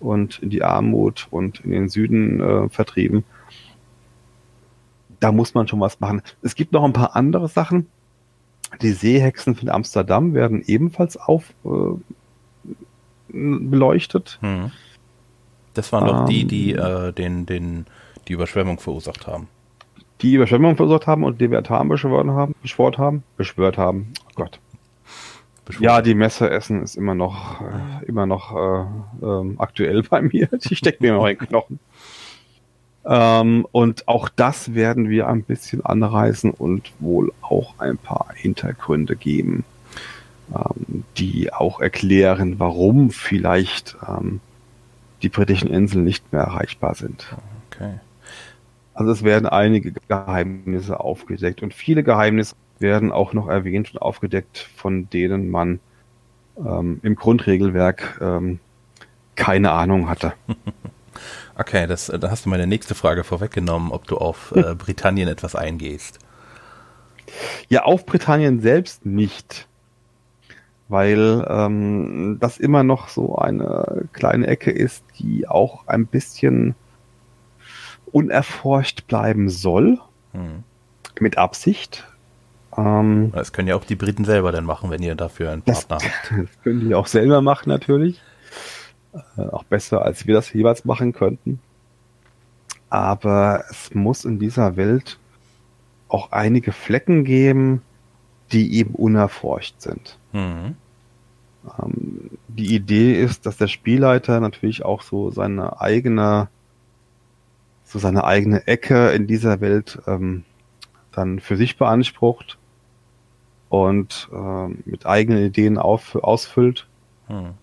[0.01, 3.25] und in die Armut und in den Süden äh, vertrieben.
[5.21, 6.23] Da muss man schon was machen.
[6.43, 7.87] Es gibt noch ein paar andere Sachen.
[8.83, 11.97] Die Seehexen von Amsterdam werden ebenfalls auf äh,
[13.29, 14.39] beleuchtet.
[14.43, 14.73] Mhm.
[15.75, 17.87] Das waren doch ähm, die, die äh, den, den,
[18.29, 19.49] die Überschwemmung verursacht haben.
[20.23, 24.13] Die Überschwemmung verursacht haben und Leviathan beschworen haben, beschwört haben, beschwört haben.
[24.25, 24.61] Oh Gott.
[25.67, 25.85] Beschwört.
[25.85, 30.47] Ja, die Messer essen ist immer noch, äh, immer noch äh, ähm, aktuell bei mir.
[30.65, 31.81] Die steckt mir noch in den Knochen.
[33.05, 39.15] Ähm, und auch das werden wir ein bisschen anreißen und wohl auch ein paar Hintergründe
[39.17, 39.65] geben,
[40.53, 44.41] ähm, die auch erklären, warum vielleicht ähm,
[45.23, 47.37] die britischen Inseln nicht mehr erreichbar sind.
[47.71, 47.95] Okay.
[48.97, 54.59] Also es werden einige Geheimnisse aufgedeckt und viele Geheimnisse werden auch noch erwähnt und aufgedeckt,
[54.59, 55.81] von denen man
[56.59, 58.59] ähm, im Grundregelwerk ähm,
[59.35, 60.33] keine Ahnung hatte.
[61.59, 65.55] Okay, das, da hast du meine nächste Frage vorweggenommen, ob du auf äh, Britannien etwas
[65.55, 66.19] eingehst.
[67.71, 69.67] Ja, auf Britannien selbst nicht
[70.89, 76.75] weil ähm, das immer noch so eine kleine Ecke ist, die auch ein bisschen
[78.13, 79.99] unerforscht bleiben soll.
[80.33, 80.63] Hm.
[81.19, 82.07] Mit Absicht.
[82.77, 85.99] Ähm, das können ja auch die Briten selber dann machen, wenn ihr dafür einen Partner
[85.99, 86.31] das, habt.
[86.37, 88.21] Das können die auch selber machen, natürlich.
[89.37, 91.61] Äh, auch besser, als wir das jeweils machen könnten.
[92.91, 95.19] Aber es muss in dieser Welt
[96.09, 97.83] auch einige Flecken geben,
[98.53, 100.19] die eben unerforscht sind.
[100.33, 100.77] Mhm.
[101.79, 106.49] Ähm, die Idee ist, dass der Spielleiter natürlich auch so seine eigene,
[107.87, 110.45] so seine eigene Ecke in dieser Welt ähm,
[111.13, 112.59] dann für sich beansprucht
[113.69, 116.87] und ähm, mit eigenen Ideen auf, ausfüllt.
[117.29, 117.55] Mhm.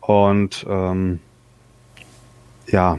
[0.00, 1.20] Und ähm,
[2.66, 2.98] ja,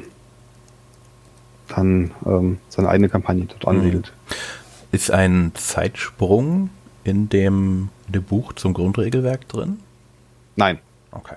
[1.67, 3.69] dann ähm, seine eigene Kampagne dort hm.
[3.69, 4.13] ansiedelt.
[4.91, 6.69] Ist ein Zeitsprung
[7.03, 9.79] in dem, in dem Buch zum Grundregelwerk drin?
[10.55, 10.79] Nein.
[11.11, 11.35] Okay.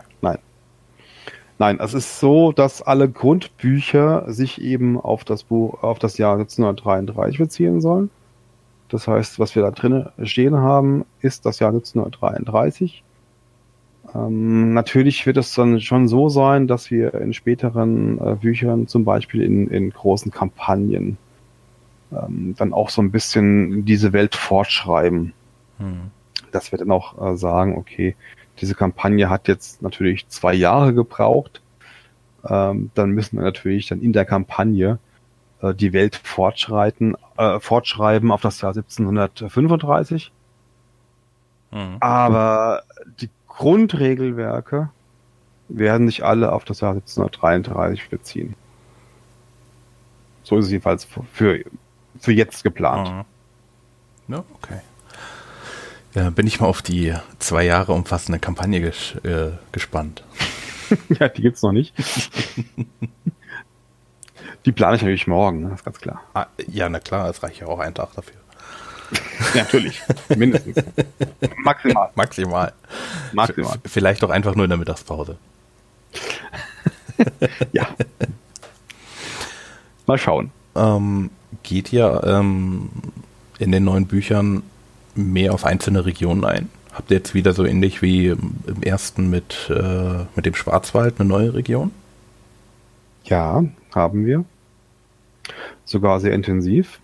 [1.61, 1.79] Nein.
[1.79, 7.37] Es ist so, dass alle Grundbücher sich eben auf das Buch, auf das Jahr 1933
[7.37, 8.09] beziehen sollen.
[8.89, 13.05] Das heißt, was wir da drin stehen haben, ist das Jahr 1933.
[14.15, 19.05] Ähm, natürlich wird es dann schon so sein, dass wir in späteren äh, Büchern, zum
[19.05, 21.19] Beispiel in, in großen Kampagnen,
[22.11, 25.35] ähm, dann auch so ein bisschen diese Welt fortschreiben.
[25.77, 26.11] Hm.
[26.53, 28.17] Dass wir dann auch äh, sagen, okay,
[28.61, 31.63] diese Kampagne hat jetzt natürlich zwei Jahre gebraucht.
[32.49, 34.99] Ähm, dann müssen wir natürlich dann in der Kampagne
[35.63, 40.33] äh, die Welt fortschreiten, äh, fortschreiben auf das Jahr 1735.
[41.71, 41.97] Mhm.
[42.01, 42.83] Aber
[43.21, 44.91] die Grundregelwerke
[45.69, 48.55] werden sich alle auf das Jahr 1733 beziehen.
[50.43, 51.61] So ist es jedenfalls für,
[52.19, 53.27] für jetzt geplant.
[54.29, 54.35] Mhm.
[54.35, 54.81] Ja, okay.
[56.15, 60.25] Ja, bin ich mal auf die zwei Jahre umfassende Kampagne ges äh, gespannt.
[61.21, 61.95] ja, die gibt's noch nicht.
[64.65, 65.69] die plane ich natürlich morgen, ne?
[65.71, 66.23] das ist ganz klar.
[66.35, 68.41] Ah, ja, na klar, es reicht ja auch ein Tag dafür.
[69.55, 70.03] ja, natürlich,
[70.37, 70.77] mindestens.
[71.59, 72.11] Maximal.
[72.15, 72.73] Maximal.
[73.33, 73.75] Maximal.
[73.75, 75.37] V vielleicht auch einfach nur in der Mittagspause.
[77.73, 77.89] ja.
[80.07, 80.51] Mal schauen.
[80.75, 81.31] Ähm,
[81.63, 82.89] geht ja ähm,
[83.59, 84.63] in den neuen Büchern
[85.15, 86.69] mehr auf einzelne Regionen ein?
[86.93, 91.29] Habt ihr jetzt wieder so ähnlich wie im ersten mit, äh, mit dem Schwarzwald eine
[91.29, 91.93] neue Region?
[93.25, 94.45] Ja, haben wir.
[95.85, 97.01] Sogar sehr intensiv.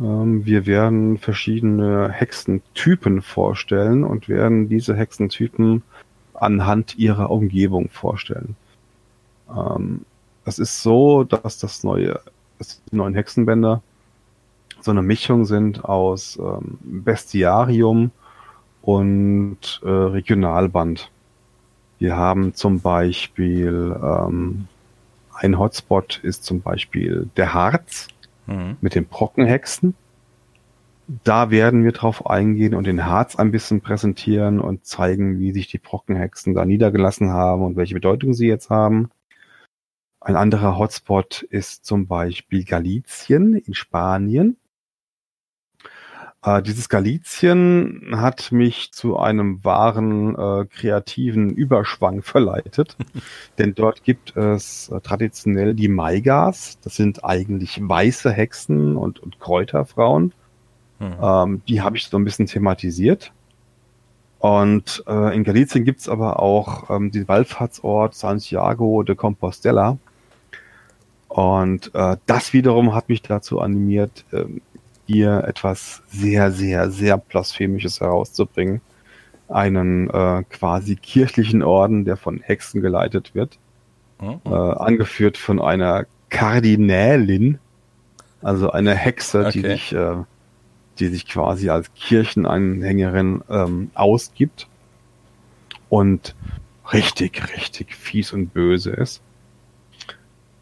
[0.00, 5.82] Ähm, wir werden verschiedene Hexentypen vorstellen und werden diese Hexentypen
[6.34, 8.56] anhand ihrer Umgebung vorstellen.
[9.54, 10.02] Ähm,
[10.44, 12.20] es ist so, dass das neue,
[12.58, 13.82] dass die neuen Hexenbänder
[14.88, 18.10] so eine Mischung sind aus ähm, Bestiarium
[18.80, 21.10] und äh, Regionalband.
[21.98, 24.66] Wir haben zum Beispiel ähm,
[25.34, 28.08] ein Hotspot ist zum Beispiel der Harz
[28.46, 28.78] mhm.
[28.80, 29.94] mit den Brockenhexen.
[31.22, 35.68] Da werden wir drauf eingehen und den Harz ein bisschen präsentieren und zeigen, wie sich
[35.68, 39.10] die Brockenhexen da niedergelassen haben und welche Bedeutung sie jetzt haben.
[40.18, 44.56] Ein anderer Hotspot ist zum Beispiel Galizien in Spanien.
[46.44, 52.96] Äh, dieses Galizien hat mich zu einem wahren äh, kreativen Überschwang verleitet,
[53.58, 56.78] denn dort gibt es äh, traditionell die Maigas.
[56.82, 60.32] Das sind eigentlich weiße Hexen und, und Kräuterfrauen.
[61.00, 61.16] Mhm.
[61.20, 63.32] Ähm, die habe ich so ein bisschen thematisiert.
[64.38, 69.98] Und äh, in Galicien gibt's aber auch ähm, den Wallfahrtsort Santiago de Compostela.
[71.28, 74.62] Und äh, das wiederum hat mich dazu animiert, ähm,
[75.08, 78.82] hier etwas sehr, sehr, sehr Blasphemisches herauszubringen.
[79.48, 83.58] Einen äh, quasi kirchlichen Orden, der von Hexen geleitet wird.
[84.20, 84.40] Mhm.
[84.44, 87.58] Äh, angeführt von einer Kardinälin,
[88.42, 89.52] also eine Hexe, okay.
[89.52, 90.16] die sich, äh,
[90.98, 94.68] die sich quasi als Kirchenanhängerin ähm, ausgibt
[95.88, 96.34] und
[96.92, 99.22] richtig, richtig fies und böse ist.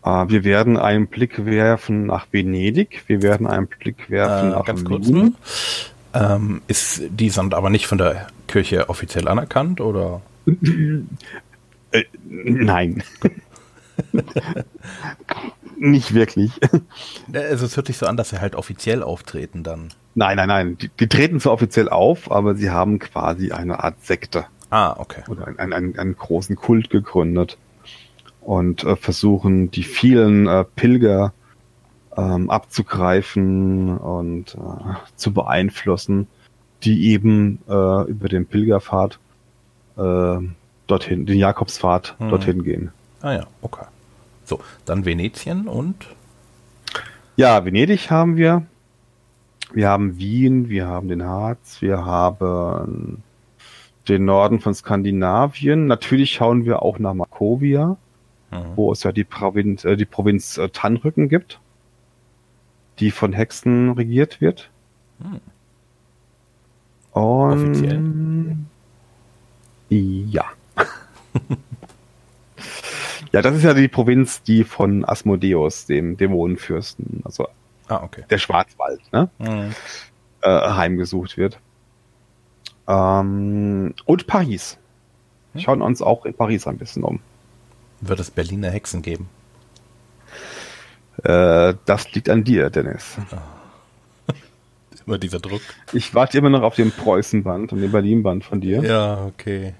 [0.06, 3.02] Äh, wir werden einen Blick werfen nach Venedig.
[3.08, 5.34] Wir werden einen Blick werfen äh, nach ganz Wien.
[5.34, 10.22] Kurz, ähm, ist die Sand aber nicht von der Kirche offiziell anerkannt oder?
[11.90, 13.02] äh, nein.
[15.78, 16.52] nicht wirklich.
[17.32, 19.88] Also es hört sich so an, dass sie halt offiziell auftreten dann.
[20.14, 20.78] Nein, nein, nein.
[20.78, 24.46] Die, die treten zwar offiziell auf, aber sie haben quasi eine Art Sekte.
[24.70, 25.22] Ah, okay.
[25.28, 27.58] Oder einen, einen, einen großen Kult gegründet
[28.46, 31.32] und äh, versuchen, die vielen äh, Pilger
[32.16, 36.28] ähm, abzugreifen und äh, zu beeinflussen,
[36.84, 39.18] die eben äh, über den Pilgerpfad
[39.96, 40.36] äh,
[40.86, 42.28] dorthin, den Jakobspfad hm.
[42.28, 42.92] dorthin gehen.
[43.20, 43.86] Ah ja, okay.
[44.44, 46.06] So, dann Venetien und?
[47.34, 48.64] Ja, Venedig haben wir.
[49.72, 53.24] Wir haben Wien, wir haben den Harz, wir haben
[54.08, 55.88] den Norden von Skandinavien.
[55.88, 57.96] Natürlich schauen wir auch nach Markovia
[58.50, 58.76] mhm.
[58.76, 61.60] wo es ja die Provinz, äh, die Provinz äh, Tannrücken gibt,
[62.98, 64.70] die von Hexen regiert wird.
[65.18, 65.40] Mhm.
[67.12, 68.56] Und Offiziell?
[69.88, 70.44] ja.
[73.32, 77.48] ja, das ist ja die Provinz, die von Asmodeus, dem Dämonenfürsten, also
[77.88, 78.24] ah, okay.
[78.28, 79.30] der Schwarzwald, ne?
[79.38, 79.74] Mhm.
[80.42, 81.58] Äh, heimgesucht wird.
[82.86, 84.78] Ähm, und Paris.
[85.54, 85.60] Hm?
[85.60, 87.20] Schauen uns auch in Paris ein bisschen um.
[88.08, 89.28] Wird es Berliner Hexen geben?
[91.22, 93.16] Äh, das liegt an dir, Dennis.
[93.32, 94.32] Oh.
[95.06, 95.62] Immer dieser Druck.
[95.92, 98.82] Ich warte immer noch auf den Preußenband und den Berlin-Band von dir.
[98.82, 99.74] Ja, okay.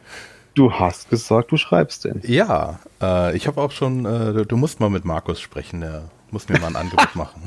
[0.54, 2.22] Du hast gesagt, du schreibst den.
[2.24, 6.48] Ja, äh, ich habe auch schon, äh, du musst mal mit Markus sprechen, der muss
[6.48, 7.42] mir mal ein Angebot machen.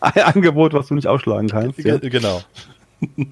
[0.00, 1.78] ein Angebot, was du nicht ausschlagen kannst.
[1.78, 1.96] Ja?
[1.98, 2.42] Genau.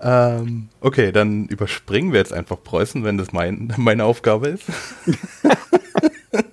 [0.00, 4.68] Ähm, okay, dann überspringen wir jetzt einfach Preußen, wenn das mein, meine Aufgabe ist.
[6.34, 6.44] ähm,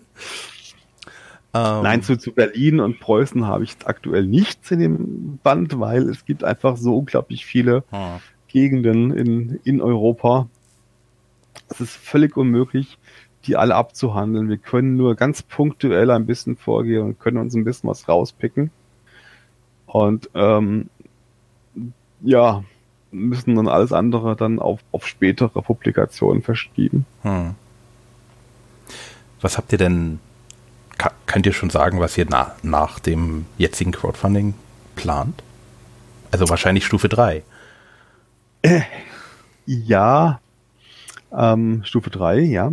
[1.53, 6.25] Nein, zu, zu Berlin und Preußen habe ich aktuell nichts in dem Band, weil es
[6.25, 8.19] gibt einfach so unglaublich viele hm.
[8.47, 10.47] Gegenden in, in Europa.
[11.69, 12.97] Es ist völlig unmöglich,
[13.45, 14.49] die alle abzuhandeln.
[14.49, 18.71] Wir können nur ganz punktuell ein bisschen vorgehen und können uns ein bisschen was rauspicken.
[19.85, 20.89] Und ähm,
[22.21, 22.63] ja,
[23.15, 27.05] müssen dann alles andere dann auf, auf spätere Publikationen verschieben.
[27.23, 27.55] Hm.
[29.41, 30.19] Was habt ihr denn,
[30.97, 34.53] kann, könnt ihr schon sagen, was ihr na, nach dem jetzigen Crowdfunding
[34.95, 35.43] plant?
[36.31, 37.43] Also wahrscheinlich Stufe 3.
[38.61, 38.81] Äh,
[39.65, 40.39] ja,
[41.31, 42.71] ähm, Stufe 3, ja.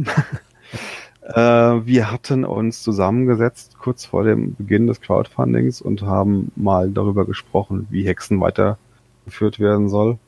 [1.22, 7.26] äh, wir hatten uns zusammengesetzt kurz vor dem Beginn des Crowdfundings und haben mal darüber
[7.26, 10.18] gesprochen, wie Hexen weitergeführt werden soll.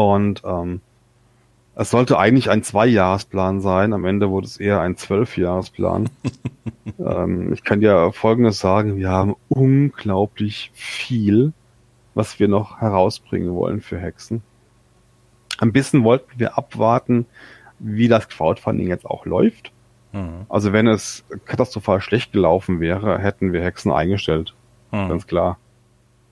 [0.00, 0.80] Und ähm,
[1.74, 3.92] es sollte eigentlich ein Zweijahresplan sein.
[3.92, 6.08] Am Ende wurde es eher ein Zwölfjahresplan.
[6.98, 8.96] ähm, ich kann dir Folgendes sagen.
[8.96, 11.52] Wir haben unglaublich viel,
[12.14, 14.42] was wir noch herausbringen wollen für Hexen.
[15.58, 17.26] Ein bisschen wollten wir abwarten,
[17.78, 19.70] wie das Crowdfunding jetzt auch läuft.
[20.12, 20.46] Mhm.
[20.48, 24.54] Also wenn es katastrophal schlecht gelaufen wäre, hätten wir Hexen eingestellt.
[24.92, 25.10] Mhm.
[25.10, 25.58] Ganz klar.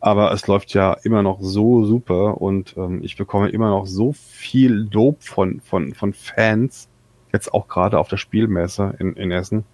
[0.01, 4.13] Aber es läuft ja immer noch so super und ähm, ich bekomme immer noch so
[4.13, 6.89] viel Lob von, von, von Fans,
[7.33, 9.65] jetzt auch gerade auf der Spielmesse in, in Essen.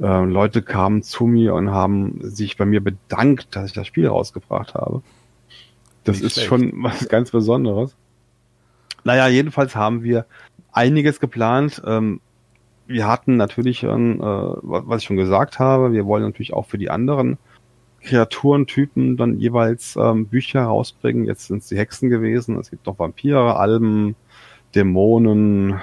[0.00, 4.06] Ähm, Leute kamen zu mir und haben sich bei mir bedankt, dass ich das Spiel
[4.06, 5.02] rausgebracht habe.
[6.04, 6.48] Das Nicht ist schlecht.
[6.48, 7.96] schon was ganz Besonderes.
[9.02, 10.26] Naja, jedenfalls haben wir
[10.70, 11.82] einiges geplant.
[11.84, 12.20] Ähm,
[12.86, 16.90] wir hatten natürlich, äh, was ich schon gesagt habe, wir wollen natürlich auch für die
[16.90, 17.38] anderen
[18.06, 21.26] Kreaturentypen dann jeweils ähm, Bücher rausbringen.
[21.26, 22.58] Jetzt sind es die Hexen gewesen.
[22.58, 24.14] Es gibt noch Vampire, Alben,
[24.74, 25.80] Dämonen,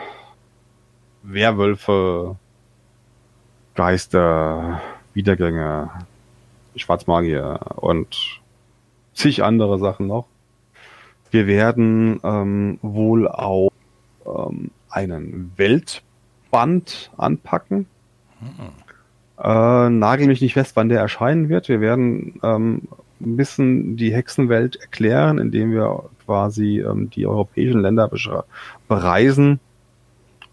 [1.22, 2.38] Werwölfe,
[3.76, 4.82] Geister,
[5.14, 5.90] Wiedergänge,
[6.76, 8.42] Schwarzmagier und
[9.14, 10.28] zig andere Sachen noch.
[11.32, 13.72] Wir werden ähm, wohl auch
[14.26, 17.88] ähm, einen Weltband anpacken.
[18.40, 18.83] Hm.
[19.38, 21.70] Äh, nagel mich nicht fest, wann der erscheinen wird.
[21.70, 22.84] Wir werden ähm,
[23.20, 28.10] ein bisschen die Hexenwelt erklären, indem wir quasi ähm, die europäischen Länder
[28.88, 29.60] bereisen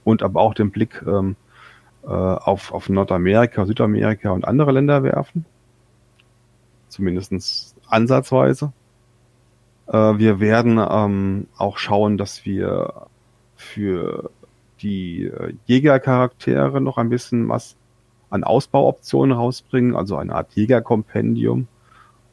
[0.05, 1.37] und aber auch den Blick ähm,
[2.03, 5.45] äh, auf, auf Nordamerika, Südamerika und andere Länder werfen.
[6.89, 8.73] Zumindest ansatzweise.
[9.87, 13.07] Äh, wir werden ähm, auch schauen, dass wir
[13.57, 14.31] für
[14.81, 17.77] die äh, Jägercharaktere noch ein bisschen was
[18.31, 21.67] an Ausbauoptionen rausbringen, also eine Art Jägerkompendium,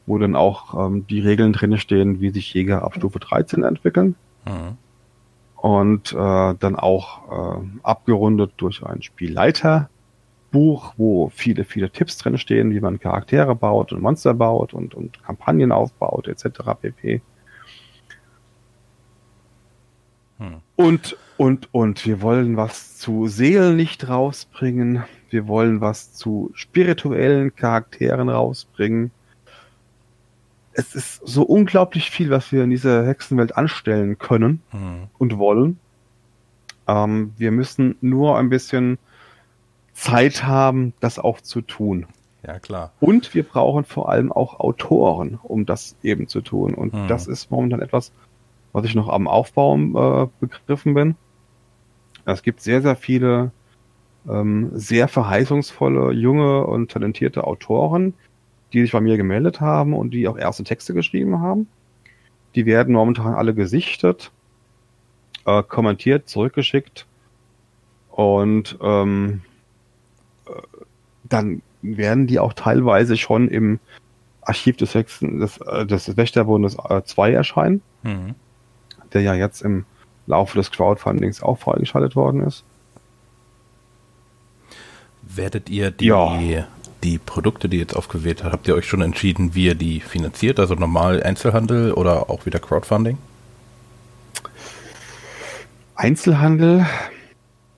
[0.06, 4.14] wo dann auch ähm, die Regeln drin stehen, wie sich Jäger ab Stufe 13 entwickeln.
[4.46, 4.76] Mhm.
[5.56, 12.70] Und äh, dann auch äh, abgerundet durch ein Spielleiterbuch, wo viele, viele Tipps drin stehen,
[12.70, 16.60] wie man Charaktere baut und Monster baut und, und Kampagnen aufbaut, etc.
[16.80, 17.20] pp.
[20.38, 20.60] Hm.
[20.76, 25.02] Und, und, und wir wollen was zu Seelenlicht rausbringen.
[25.30, 29.10] Wir wollen was zu spirituellen Charakteren rausbringen.
[30.72, 35.08] Es ist so unglaublich viel, was wir in dieser Hexenwelt anstellen können mhm.
[35.18, 35.78] und wollen.
[36.86, 38.98] Ähm, wir müssen nur ein bisschen
[39.92, 42.06] Zeit haben, das auch zu tun.
[42.46, 42.92] Ja, klar.
[43.00, 46.74] Und wir brauchen vor allem auch Autoren, um das eben zu tun.
[46.74, 47.08] Und mhm.
[47.08, 48.12] das ist momentan etwas,
[48.72, 51.16] was ich noch am Aufbauen äh, begriffen bin.
[52.24, 53.50] Es gibt sehr, sehr viele
[54.28, 58.14] ähm, sehr verheißungsvolle, junge und talentierte Autoren,
[58.72, 61.68] die sich bei mir gemeldet haben und die auch erste Texte geschrieben haben.
[62.54, 64.30] Die werden momentan alle gesichtet,
[65.46, 67.06] äh, kommentiert, zurückgeschickt
[68.10, 69.42] und ähm,
[70.46, 70.50] äh,
[71.24, 73.78] dann werden die auch teilweise schon im
[74.42, 78.34] Archiv des, des, äh, des Wächterbundes 2 äh, erscheinen, mhm.
[79.12, 79.84] der ja jetzt im
[80.26, 82.64] Laufe des Crowdfundings auch freigeschaltet worden ist
[85.38, 86.66] werdet ihr die, ja.
[87.02, 90.00] die Produkte, die ihr jetzt aufgewählt habt, habt ihr euch schon entschieden, wie ihr die
[90.00, 90.60] finanziert?
[90.60, 93.16] Also normal Einzelhandel oder auch wieder Crowdfunding?
[95.94, 96.86] Einzelhandel?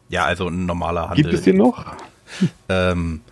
[0.08, 1.22] Ja, also ein normaler Handel.
[1.22, 1.86] Gibt es den noch?
[2.68, 3.22] Ähm,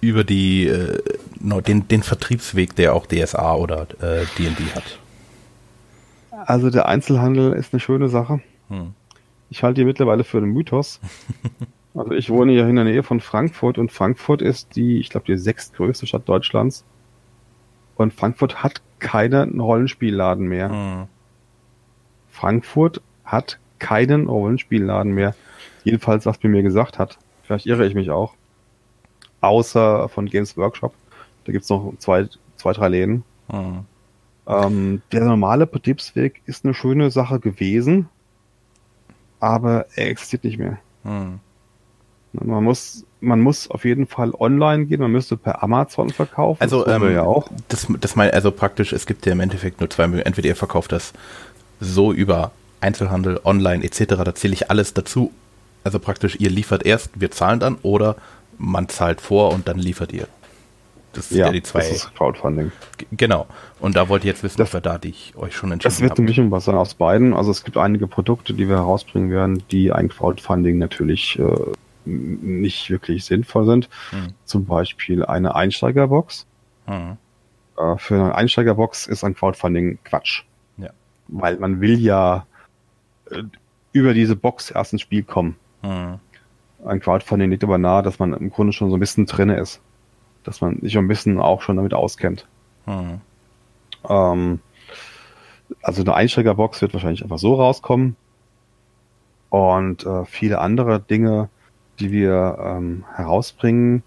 [0.00, 0.98] über die, äh,
[1.38, 4.98] den, den Vertriebsweg, der auch DSA oder D&D äh, hat.
[6.46, 8.40] Also der Einzelhandel ist eine schöne Sache.
[8.70, 8.94] Hm.
[9.50, 11.00] Ich halte ihn mittlerweile für einen Mythos.
[11.94, 15.26] Also ich wohne ja in der Nähe von Frankfurt und Frankfurt ist die, ich glaube,
[15.26, 16.84] die sechstgrößte Stadt Deutschlands.
[17.96, 20.68] Und Frankfurt hat keinen Rollenspielladen mehr.
[20.68, 21.06] Mhm.
[22.30, 25.34] Frankfurt hat keinen Rollenspielladen mehr.
[25.84, 27.18] Jedenfalls, was mir mir gesagt hat.
[27.42, 28.34] Vielleicht irre ich mich auch.
[29.40, 30.94] Außer von Games Workshop.
[31.44, 33.24] Da gibt's noch zwei, zwei drei Läden.
[33.50, 33.84] Mhm.
[34.46, 38.08] Ähm, der normale Betriebsweg ist eine schöne Sache gewesen,
[39.38, 40.78] aber er existiert nicht mehr.
[41.04, 41.40] Mhm.
[42.32, 46.60] Man muss, man muss auf jeden Fall online gehen, man müsste per Amazon verkaufen.
[46.60, 47.48] Also, das ähm, ja auch.
[47.68, 50.28] Das, das mein, also praktisch, es gibt ja im Endeffekt nur zwei Möglichkeiten.
[50.28, 51.12] Entweder ihr verkauft das
[51.80, 55.32] so über Einzelhandel, online etc., da zähle ich alles dazu.
[55.82, 58.16] Also praktisch, ihr liefert erst, wir zahlen dann oder
[58.58, 60.28] man zahlt vor und dann liefert ihr.
[61.12, 61.80] Das sind ja, ja die zwei.
[61.80, 62.70] Das ist Crowdfunding.
[63.12, 63.46] Genau.
[63.80, 66.02] Und da wollt ihr jetzt wissen, das, wir da die ich euch schon entschieden habe.
[66.02, 67.34] Das wird eine Mischung was sein aus beiden.
[67.34, 71.44] Also es gibt einige Produkte, die wir herausbringen werden, die ein Crowdfunding natürlich äh,
[72.04, 73.88] nicht wirklich sinnvoll sind.
[74.10, 74.28] Hm.
[74.44, 76.46] Zum Beispiel eine Einsteigerbox.
[76.86, 77.16] Hm.
[77.76, 80.44] Äh, für eine Einsteigerbox ist ein Crowdfunding Quatsch.
[80.76, 80.90] Ja.
[81.28, 82.46] Weil man will ja
[83.30, 83.42] äh,
[83.92, 85.56] über diese Box erst ins Spiel kommen.
[85.82, 86.18] Hm.
[86.84, 89.80] Ein Crowdfunding liegt aber nahe, dass man im Grunde schon so ein bisschen drinne ist.
[90.44, 92.46] Dass man sich ein bisschen auch schon damit auskennt.
[92.86, 93.20] Hm.
[94.08, 94.60] Ähm,
[95.82, 98.16] also eine Einsteigerbox wird wahrscheinlich einfach so rauskommen.
[99.50, 101.48] Und äh, viele andere Dinge,
[102.00, 104.02] die wir ähm, herausbringen,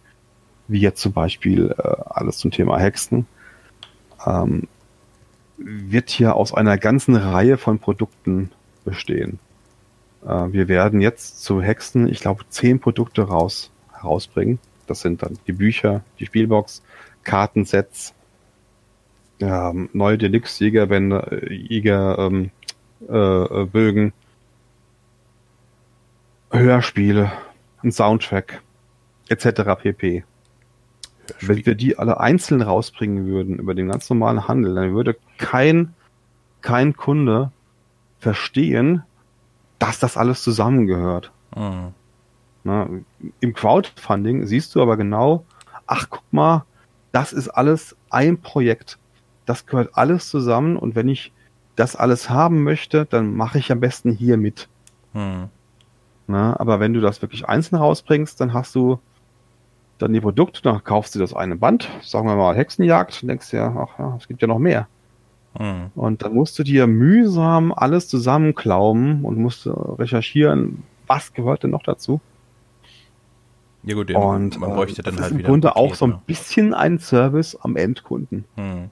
[0.68, 3.28] wie jetzt zum Beispiel äh, alles zum Thema Hexen,
[4.26, 4.68] ähm,
[5.58, 8.52] wird hier aus einer ganzen Reihe von Produkten
[8.84, 9.40] bestehen.
[10.26, 14.60] Äh, wir werden jetzt zu Hexen, ich glaube, zehn Produkte raus, herausbringen.
[14.88, 16.82] Das sind dann die Bücher, die Spielbox,
[17.24, 18.14] Kartensets,
[19.40, 22.52] ähm, neue Deluxe-Jägerbände, äh, Jäger, ähm,
[23.10, 24.12] äh, äh,
[26.52, 27.32] Hörspiele,
[27.84, 28.62] ein Soundtrack,
[29.30, 29.62] etc.
[29.82, 30.24] pp.
[31.40, 35.94] Wenn wir die alle einzeln rausbringen würden über den ganz normalen Handel, dann würde kein,
[36.62, 37.52] kein Kunde
[38.20, 39.04] verstehen,
[39.80, 41.32] dass das alles zusammengehört.
[41.56, 41.94] Mhm.
[42.64, 42.90] Na,
[43.40, 45.46] Im Crowdfunding siehst du aber genau,
[45.86, 46.66] ach guck mal,
[47.12, 48.98] das ist alles ein Projekt.
[49.46, 51.34] Das gehört alles zusammen und wenn ich
[51.76, 54.70] das alles haben möchte, dann mache ich am besten hier mit.
[55.14, 55.50] Mhm.
[56.28, 59.00] Na, aber wenn du das wirklich einzeln rausbringst, dann hast du
[59.98, 63.54] dann die Produkte, dann kaufst du das eine Band, sagen wir mal Hexenjagd, und denkst
[63.54, 64.88] ja, ach ja, es gibt ja noch mehr.
[65.60, 65.92] Mhm.
[65.96, 71.84] Und dann musst du dir mühsam alles zusammenklauben und musst recherchieren, was gehört denn noch
[71.84, 72.22] dazu.
[73.84, 76.20] Ja gut, ja, und man bräuchte äh, dann halt ist im Grunde auch so ein
[76.26, 78.46] bisschen ein Service am Endkunden.
[78.56, 78.90] Mhm.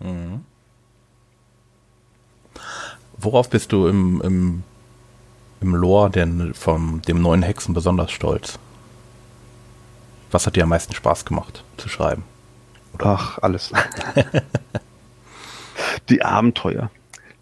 [0.00, 0.40] Mhm.
[3.18, 4.62] Worauf bist du im, im,
[5.66, 8.58] im Lore denn vom dem neuen Hexen besonders stolz?
[10.30, 12.22] Was hat dir am meisten Spaß gemacht zu schreiben?
[12.94, 13.06] Oder?
[13.06, 13.72] Ach, alles.
[16.08, 16.90] die Abenteuer.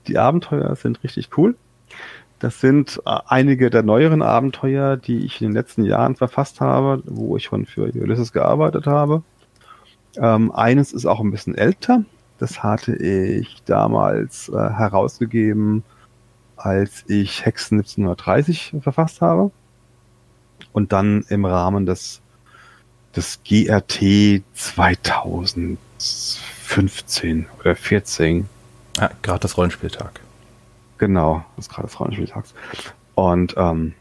[0.07, 1.55] Die Abenteuer sind richtig cool.
[2.39, 7.03] Das sind äh, einige der neueren Abenteuer, die ich in den letzten Jahren verfasst habe,
[7.07, 9.23] wo ich schon für Ulysses gearbeitet habe.
[10.17, 12.05] Ähm, eines ist auch ein bisschen älter.
[12.39, 15.85] Das hatte ich damals äh, herausgegeben,
[16.57, 19.51] als ich Hexen 1730 verfasst habe.
[20.73, 22.21] Und dann im Rahmen des,
[23.15, 28.49] des GRT 2015 oder 14
[28.99, 30.21] ja, gerade das Rollenspieltag.
[30.99, 32.55] Genau, das ist gerade das Rollenspieltags.
[33.15, 33.95] Und ähm,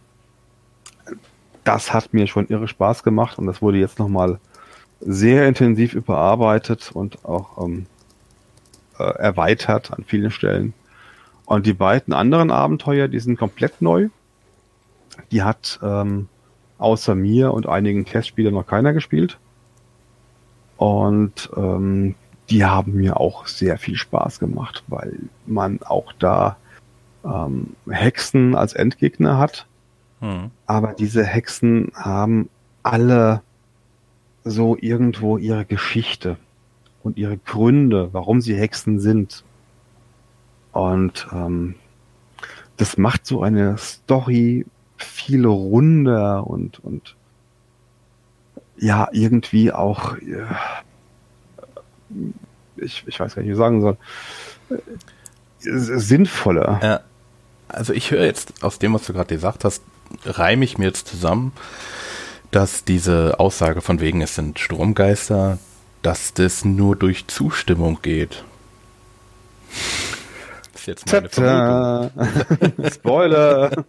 [1.63, 4.39] das hat mir schon irre Spaß gemacht und das wurde jetzt nochmal
[4.99, 7.87] sehr intensiv überarbeitet und auch ähm,
[8.99, 10.73] äh, erweitert an vielen Stellen.
[11.45, 14.09] Und die beiden anderen Abenteuer, die sind komplett neu.
[15.31, 16.29] Die hat ähm,
[16.77, 19.37] außer mir und einigen Testspielern noch keiner gespielt.
[20.77, 22.15] Und ähm,
[22.49, 26.57] die haben mir auch sehr viel Spaß gemacht, weil man auch da
[27.23, 29.65] ähm, Hexen als Endgegner hat.
[30.19, 30.51] Hm.
[30.65, 32.49] Aber diese Hexen haben
[32.81, 33.41] alle
[34.43, 36.37] so irgendwo ihre Geschichte
[37.01, 39.43] und ihre Gründe, warum sie Hexen sind.
[40.73, 41.75] Und ähm,
[42.77, 44.65] das macht so eine Story
[44.97, 47.15] viel runder und, und
[48.77, 50.17] ja, irgendwie auch.
[50.17, 50.59] Ja,
[52.75, 53.97] ich, ich weiß gar nicht, wie ich sagen soll,
[54.69, 54.77] äh,
[55.61, 56.79] sinnvoller.
[56.83, 56.99] Ja.
[57.69, 59.81] Also ich höre jetzt aus dem, was du gerade gesagt hast,
[60.25, 61.53] reime ich mir jetzt zusammen,
[62.51, 65.57] dass diese Aussage von wegen, es sind Stromgeister,
[66.01, 68.43] dass das nur durch Zustimmung geht.
[70.85, 72.09] Das ist jetzt meine Tada.
[72.09, 72.91] Vermutung.
[72.91, 73.71] Spoiler!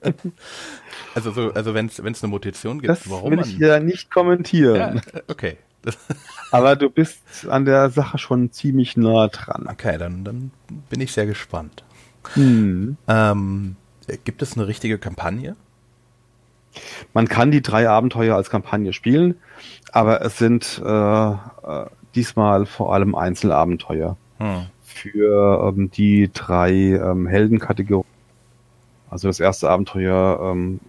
[1.17, 3.49] Also, so, also wenn es eine Mutation gibt, das warum will man...
[3.49, 5.01] ich ja nicht kommentieren.
[5.15, 5.59] Ja, okay.
[6.51, 9.69] Aber du bist an der Sache schon ziemlich nah dran.
[9.71, 10.51] Okay, dann, dann
[10.91, 11.85] bin ich sehr gespannt.
[12.35, 12.97] Hm.
[13.07, 13.77] Ähm,
[14.25, 15.55] gibt es eine richtige Kampagne?
[17.13, 19.37] Man kann die drei Abenteuer als Kampagne spielen,
[19.93, 21.37] aber es sind äh, äh
[22.17, 24.67] diesmal vor allem Einzelabenteuer hm.
[24.95, 28.09] Für ähm, die drei ähm, Heldenkategorien.
[29.11, 30.81] Also das erste Abenteuer ähm,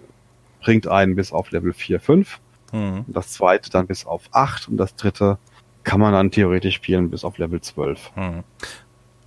[0.62, 2.40] bringt einen bis auf Level 4, 5.
[2.72, 3.06] Mhm.
[3.08, 5.38] Das zweite dann bis auf 8 und das dritte
[5.84, 8.12] kann man dann theoretisch spielen bis auf Level 12.
[8.16, 8.44] Mhm.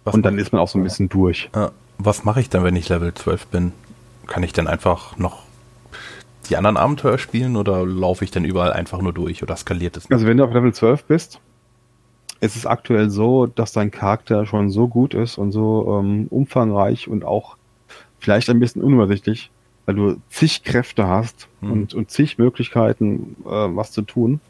[0.05, 1.51] Und dann ist man auch so ein bisschen durch.
[1.55, 1.68] Äh,
[1.99, 3.72] was mache ich dann, wenn ich Level 12 bin?
[4.26, 5.43] Kann ich dann einfach noch
[6.49, 10.11] die anderen Abenteuer spielen oder laufe ich dann überall einfach nur durch oder skaliert es?
[10.11, 11.41] Also wenn du auf Level 12 bist,
[12.41, 17.09] ist es aktuell so, dass dein Charakter schon so gut ist und so ähm, umfangreich
[17.09, 17.57] und auch
[18.18, 19.51] vielleicht ein bisschen unübersichtlich,
[19.86, 21.72] weil du zig Kräfte hast hm.
[21.72, 24.41] und, und zig Möglichkeiten, äh, was zu tun.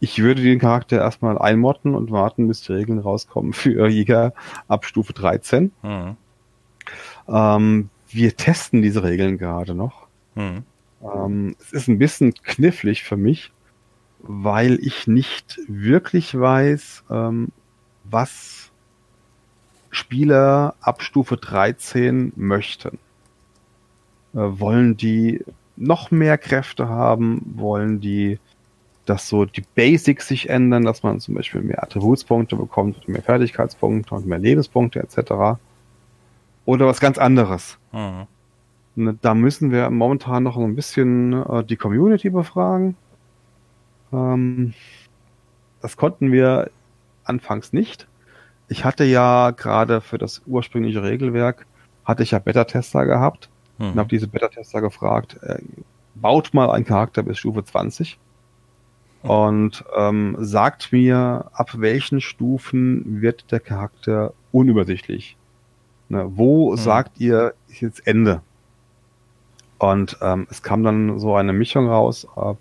[0.00, 4.32] Ich würde den Charakter erstmal einmotten und warten, bis die Regeln rauskommen für Jäger
[4.68, 5.70] ab Stufe 13.
[5.82, 6.16] Hm.
[7.28, 10.06] Ähm, wir testen diese Regeln gerade noch.
[10.34, 10.62] Hm.
[11.02, 13.52] Ähm, es ist ein bisschen knifflig für mich,
[14.26, 17.48] weil ich nicht wirklich weiß, ähm,
[18.04, 18.70] was
[19.90, 22.98] Spieler ab Stufe 13 möchten.
[24.34, 25.44] Äh, wollen die
[25.76, 27.42] noch mehr Kräfte haben?
[27.56, 28.38] Wollen die,
[29.06, 34.14] dass so die Basics sich ändern, dass man zum Beispiel mehr Attributspunkte bekommt, mehr Fertigkeitspunkte
[34.14, 35.58] und mehr Lebenspunkte etc.
[36.64, 37.78] Oder was ganz anderes.
[37.92, 38.26] Mhm.
[38.96, 42.96] Ne, da müssen wir momentan noch ein bisschen äh, die Community befragen.
[44.14, 44.74] Ähm,
[45.80, 46.70] das konnten wir
[47.24, 48.06] anfangs nicht.
[48.68, 51.66] Ich hatte ja gerade für das ursprüngliche Regelwerk,
[52.04, 53.92] hatte ich ja Beta-Tester gehabt mhm.
[53.92, 55.58] und habe diese Beta-Tester gefragt, äh,
[56.14, 58.18] baut mal einen Charakter bis Stufe 20
[59.22, 59.30] mhm.
[59.30, 65.36] und ähm, sagt mir, ab welchen Stufen wird der Charakter unübersichtlich.
[66.08, 66.76] Ne, wo mhm.
[66.76, 68.42] sagt ihr, ist jetzt Ende?
[69.78, 72.56] Und ähm, es kam dann so eine Mischung raus, ab,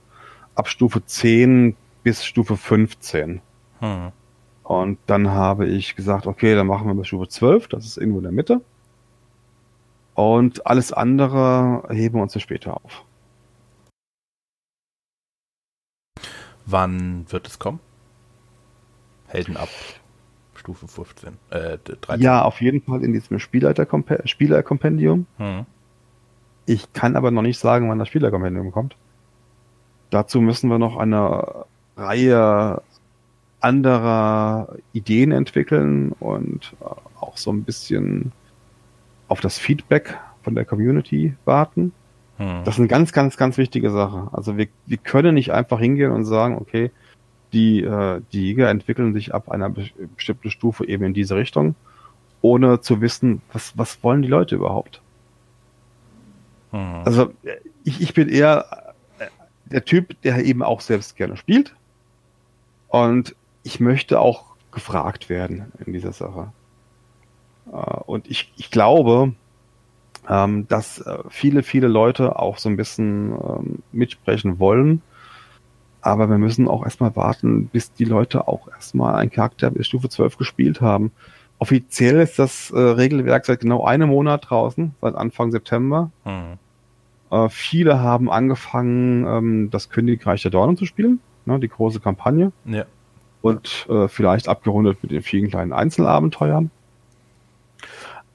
[0.56, 3.42] ab Stufe 10 bis Stufe 15.
[3.80, 4.12] Hm.
[4.64, 8.20] Und dann habe ich gesagt, okay, dann machen wir bis Stufe 12, das ist irgendwo
[8.20, 8.62] in der Mitte.
[10.16, 13.04] Und alles andere heben wir uns später auf.
[16.66, 17.80] Wann wird es kommen?
[19.28, 19.70] Helden ab
[20.56, 22.22] Stufe 15, äh, 13.
[22.22, 25.26] Ja, auf jeden Fall in diesem Spielerkompendium.
[25.38, 25.66] Hm.
[26.66, 28.96] Ich kann aber noch nicht sagen, wann das Spielerkompendium kommt.
[30.14, 31.66] Dazu müssen wir noch eine
[31.98, 32.84] Reihe
[33.60, 36.76] anderer Ideen entwickeln und
[37.20, 38.32] auch so ein bisschen
[39.28, 41.94] auf das Feedback von der Community warten.
[42.38, 42.62] Hm.
[42.64, 44.28] Das ist eine ganz, ganz, ganz wichtige Sache.
[44.34, 46.92] Also wir, wir können nicht einfach hingehen und sagen, okay,
[47.52, 51.74] die, äh, die Jäger entwickeln sich ab einer bestimmten Stufe eben in diese Richtung,
[52.44, 55.02] ohne zu wissen, was, was wollen die Leute überhaupt.
[56.72, 57.02] Mhm.
[57.04, 57.32] Also
[57.84, 58.83] ich, ich bin eher äh,
[59.74, 61.76] der Typ, der eben auch selbst gerne spielt.
[62.88, 66.52] Und ich möchte auch gefragt werden in dieser Sache.
[67.72, 69.34] Äh, und ich, ich glaube,
[70.30, 75.02] ähm, dass äh, viele, viele Leute auch so ein bisschen ähm, mitsprechen wollen.
[76.02, 80.10] Aber wir müssen auch erstmal warten, bis die Leute auch erstmal einen Charakter bis Stufe
[80.10, 81.12] 12 gespielt haben.
[81.60, 86.12] Offiziell ist das äh, Regelwerk seit genau einem Monat draußen, seit Anfang September.
[86.26, 86.60] Mhm.
[87.34, 92.52] Äh, viele haben angefangen, ähm, das Königreich der Dornen zu spielen, ne, die große Kampagne.
[92.66, 92.86] Ja.
[93.42, 96.70] Und äh, vielleicht abgerundet mit den vielen kleinen Einzelabenteuern.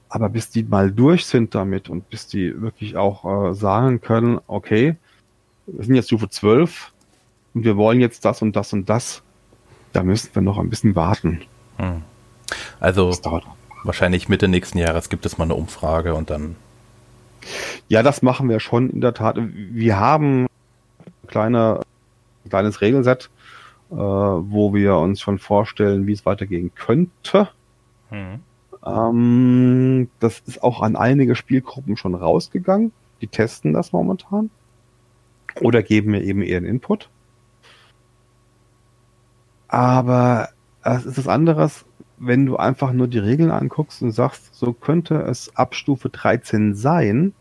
[0.09, 4.39] Aber bis die mal durch sind damit und bis die wirklich auch äh, sagen können,
[4.47, 4.97] okay,
[5.65, 6.91] wir sind jetzt Stufe 12
[7.53, 9.21] und wir wollen jetzt das und das und das,
[9.93, 11.41] da müssen wir noch ein bisschen warten.
[11.77, 12.01] Hm.
[12.79, 13.11] Also
[13.83, 16.55] wahrscheinlich Mitte nächsten Jahres gibt es mal eine Umfrage und dann
[17.87, 19.37] ja, das machen wir schon in der Tat.
[19.39, 21.81] Wir haben ein kleine,
[22.45, 23.29] ein kleines Regelset,
[23.91, 27.49] äh, wo wir uns schon vorstellen, wie es weitergehen könnte.
[28.11, 28.41] Mhm.
[28.85, 32.91] Ähm, das ist auch an einige Spielgruppen schon rausgegangen.
[33.21, 34.49] Die testen das momentan.
[35.61, 37.09] Oder geben mir eben einen Input.
[39.67, 40.49] Aber
[40.83, 41.85] es ist was anderes,
[42.17, 46.75] wenn du einfach nur die Regeln anguckst und sagst, so könnte es ab Stufe 13
[46.75, 47.33] sein,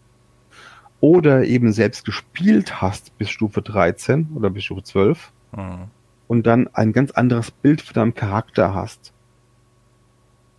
[1.00, 5.84] oder eben selbst gespielt hast bis Stufe 13 oder bis Stufe 12 mhm.
[6.26, 9.12] und dann ein ganz anderes Bild von deinem Charakter hast.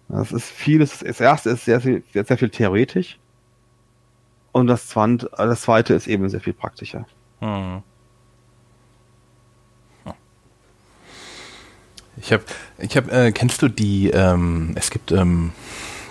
[0.08, 3.20] Das ist vieles, das erste ist sehr, sehr, sehr viel theoretisch
[4.52, 7.06] und das, zweite, das zweite ist eben sehr viel praktischer.
[7.42, 7.84] Mhm.
[12.22, 12.44] Ich habe,
[12.80, 15.52] ich habe, äh, kennst du die, ähm, es gibt, ähm,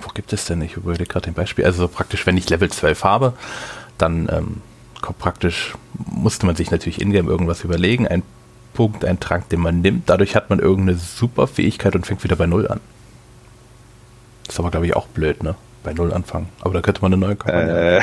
[0.02, 0.62] wo gibt es denn?
[0.62, 1.64] Ich überlege gerade ein Beispiel.
[1.64, 3.34] Also praktisch, wenn ich Level 12 habe,
[3.98, 4.62] dann ähm,
[5.18, 8.22] praktisch, musste man sich natürlich ingame irgendwas überlegen, ein
[8.74, 10.08] Punkt, ein Trank, den man nimmt.
[10.08, 12.80] Dadurch hat man irgendeine super Fähigkeit und fängt wieder bei Null an.
[14.44, 15.54] Das ist aber, glaube ich, auch blöd, ne?
[15.82, 16.48] Bei Null anfangen.
[16.60, 17.98] Aber da könnte man eine neue Kampagne.
[17.98, 18.00] Äh.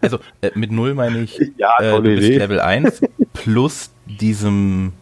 [0.00, 2.28] Also äh, mit null meine ich Ja, äh, du bist.
[2.28, 3.00] Level 1
[3.32, 4.92] plus diesem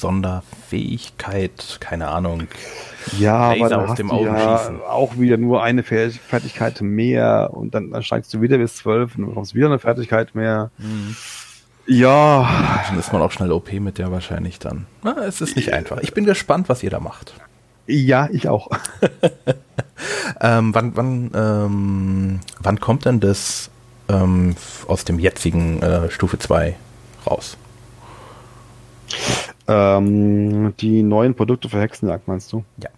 [0.00, 2.48] Sonderfähigkeit, keine Ahnung.
[3.18, 4.80] Ja, Laser aber aus dem Augen ja schießen.
[4.82, 9.14] auch wieder nur eine Fer- Fertigkeit mehr und dann, dann steigst du wieder bis zwölf
[9.14, 10.70] und dann bekommst wieder eine Fertigkeit mehr.
[11.86, 14.86] Ja, Dann ist man auch schnell OP mit der wahrscheinlich dann.
[15.02, 15.98] Na, es ist nicht einfach.
[16.02, 17.34] Ich bin gespannt, was ihr da macht.
[17.86, 18.68] ja, ich auch.
[20.40, 23.68] Ähm, wann, wann, ähm, wann kommt denn das
[24.08, 24.56] ähm,
[24.88, 26.74] aus dem jetzigen äh, Stufe 2
[27.26, 27.58] raus?
[29.68, 32.64] Ähm, die neuen Produkte für Hexenjagd meinst du?
[32.82, 32.90] Ja.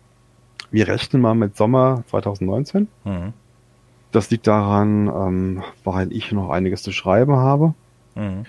[0.70, 2.88] Wir rechnen mal mit Sommer 2019.
[3.04, 3.32] Mhm.
[4.10, 7.74] Das liegt daran, ähm, weil ich noch einiges zu schreiben habe.
[8.14, 8.46] Mhm.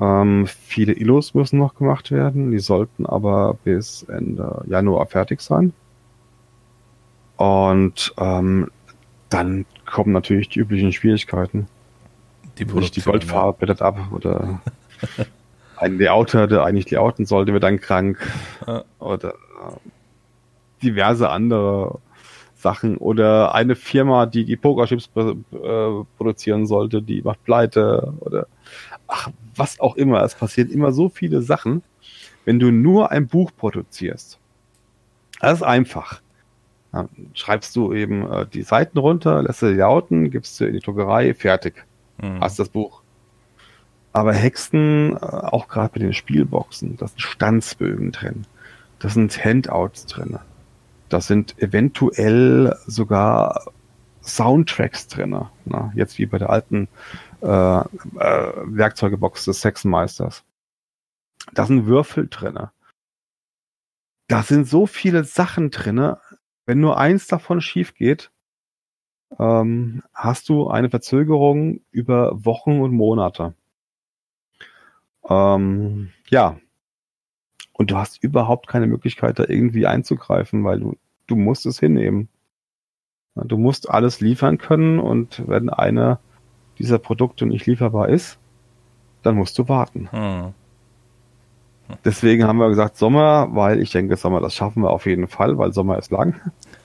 [0.00, 2.50] Ähm, viele Illos müssen noch gemacht werden.
[2.50, 5.72] Die sollten aber bis Ende Januar fertig sein.
[7.36, 8.70] Und ähm,
[9.28, 11.68] dann kommen natürlich die üblichen Schwierigkeiten.
[12.58, 14.60] Die Nicht die Produktion, Goldfarbe blättert ab oder
[15.80, 18.18] ein Layouter, der eigentlich layouten sollte, wird dann krank.
[18.66, 18.84] Ja.
[18.98, 21.98] Oder äh, diverse andere
[22.54, 22.96] Sachen.
[22.98, 25.32] Oder eine Firma, die die Pokerchips äh,
[26.18, 28.12] produzieren sollte, die macht pleite.
[28.20, 28.46] Oder
[29.08, 30.22] ach, was auch immer.
[30.22, 31.82] Es passieren immer so viele Sachen,
[32.44, 34.38] wenn du nur ein Buch produzierst.
[35.40, 36.20] Das ist einfach.
[36.92, 40.80] Dann schreibst du eben äh, die Seiten runter, lässt sie layouten, gibst sie in die
[40.80, 41.86] Druckerei, fertig.
[42.20, 42.40] Mhm.
[42.40, 42.99] hast das Buch.
[44.12, 48.46] Aber Hexen, äh, auch gerade bei den Spielboxen, da sind Stanzbögen drin.
[48.98, 50.38] Da sind Handouts drin.
[51.08, 53.72] Da sind eventuell sogar
[54.22, 55.46] Soundtracks drin.
[55.64, 56.88] Na, jetzt wie bei der alten
[57.42, 57.84] äh, äh,
[58.66, 60.44] Werkzeugebox des Sexenmeisters.
[61.54, 62.68] Da sind Würfel drin.
[64.28, 66.14] Da sind so viele Sachen drin.
[66.66, 68.30] Wenn nur eins davon schief geht,
[69.38, 73.54] ähm, hast du eine Verzögerung über Wochen und Monate.
[75.28, 76.58] Ähm, ja.
[77.72, 80.96] Und du hast überhaupt keine Möglichkeit, da irgendwie einzugreifen, weil du,
[81.26, 82.28] du musst es hinnehmen.
[83.34, 86.20] Du musst alles liefern können und wenn einer
[86.78, 88.38] dieser Produkte nicht lieferbar ist,
[89.22, 90.08] dann musst du warten.
[90.12, 90.54] Mhm.
[92.04, 95.58] Deswegen haben wir gesagt Sommer, weil ich denke, Sommer, das schaffen wir auf jeden Fall,
[95.58, 96.40] weil Sommer ist lang.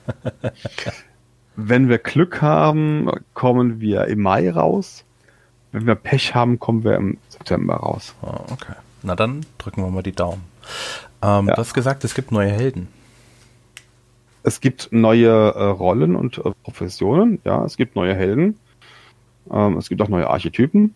[1.56, 5.05] Wenn wir Glück haben, kommen wir im Mai raus.
[5.76, 8.14] Wenn wir Pech haben, kommen wir im September raus.
[8.22, 8.72] Ah, okay.
[9.02, 10.42] Na dann drücken wir mal die Daumen.
[11.20, 11.54] Ähm, Ja.
[11.54, 12.88] Du hast gesagt, es gibt neue Helden.
[14.42, 17.42] Es gibt neue äh, Rollen und äh, Professionen.
[17.44, 18.58] Ja, es gibt neue Helden.
[19.50, 20.94] Ähm, es gibt auch neue Archetypen.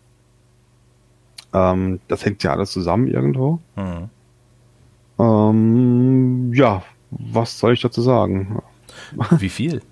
[1.53, 3.59] Ähm, das hängt ja alles zusammen irgendwo.
[3.75, 4.09] Mhm.
[5.19, 8.63] Ähm, ja, was soll ich dazu sagen?
[9.37, 9.83] Wie viel?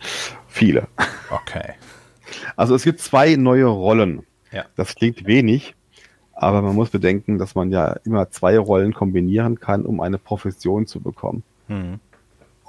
[0.48, 0.88] Viele.
[1.30, 1.74] Okay.
[2.56, 4.24] Also es gibt zwei neue Rollen.
[4.52, 4.64] Ja.
[4.76, 5.74] Das klingt wenig,
[6.32, 10.86] aber man muss bedenken, dass man ja immer zwei Rollen kombinieren kann, um eine Profession
[10.86, 11.42] zu bekommen.
[11.68, 12.00] Mhm.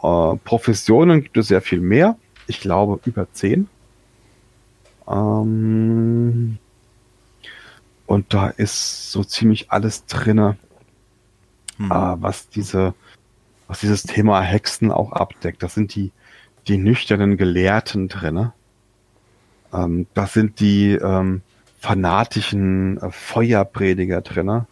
[0.01, 2.17] Äh, Professionen gibt es sehr viel mehr.
[2.47, 3.67] Ich glaube über zehn.
[5.07, 6.57] Ähm,
[8.05, 10.57] und da ist so ziemlich alles drinne,
[11.77, 11.91] Mhm.
[11.91, 12.93] äh, was diese,
[13.67, 15.61] was dieses Thema Hexen auch abdeckt.
[15.61, 16.11] Das sind die,
[16.67, 18.53] die nüchternen Gelehrten drinne.
[19.77, 21.41] Ähm, das sind die ähm,
[21.79, 24.65] fanatischen äh, Feuerprediger drinne.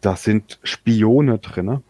[0.00, 1.82] Das sind Spione drinne.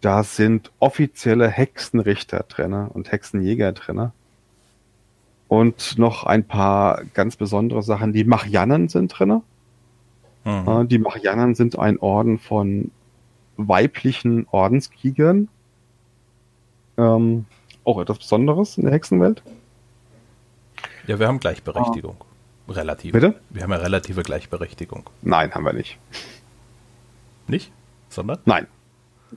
[0.00, 4.12] Da sind offizielle Hexenrichter drinne und Hexenjäger drinne.
[5.48, 8.12] Und noch ein paar ganz besondere Sachen.
[8.12, 9.42] Die Marianen sind drinne.
[10.44, 10.68] Mhm.
[10.68, 12.90] Äh, Die Marianen sind ein Orden von
[13.56, 15.48] weiblichen Ordenskriegern.
[16.96, 17.44] Ähm,
[17.84, 19.42] auch etwas Besonderes in der Hexenwelt.
[21.06, 22.16] Ja, wir haben Gleichberechtigung.
[22.68, 23.12] Relative.
[23.12, 23.34] Bitte?
[23.50, 25.10] Wir haben ja relative Gleichberechtigung.
[25.22, 25.98] Nein, haben wir nicht.
[27.48, 27.72] Nicht?
[28.08, 28.38] Sondern?
[28.44, 28.66] Nein.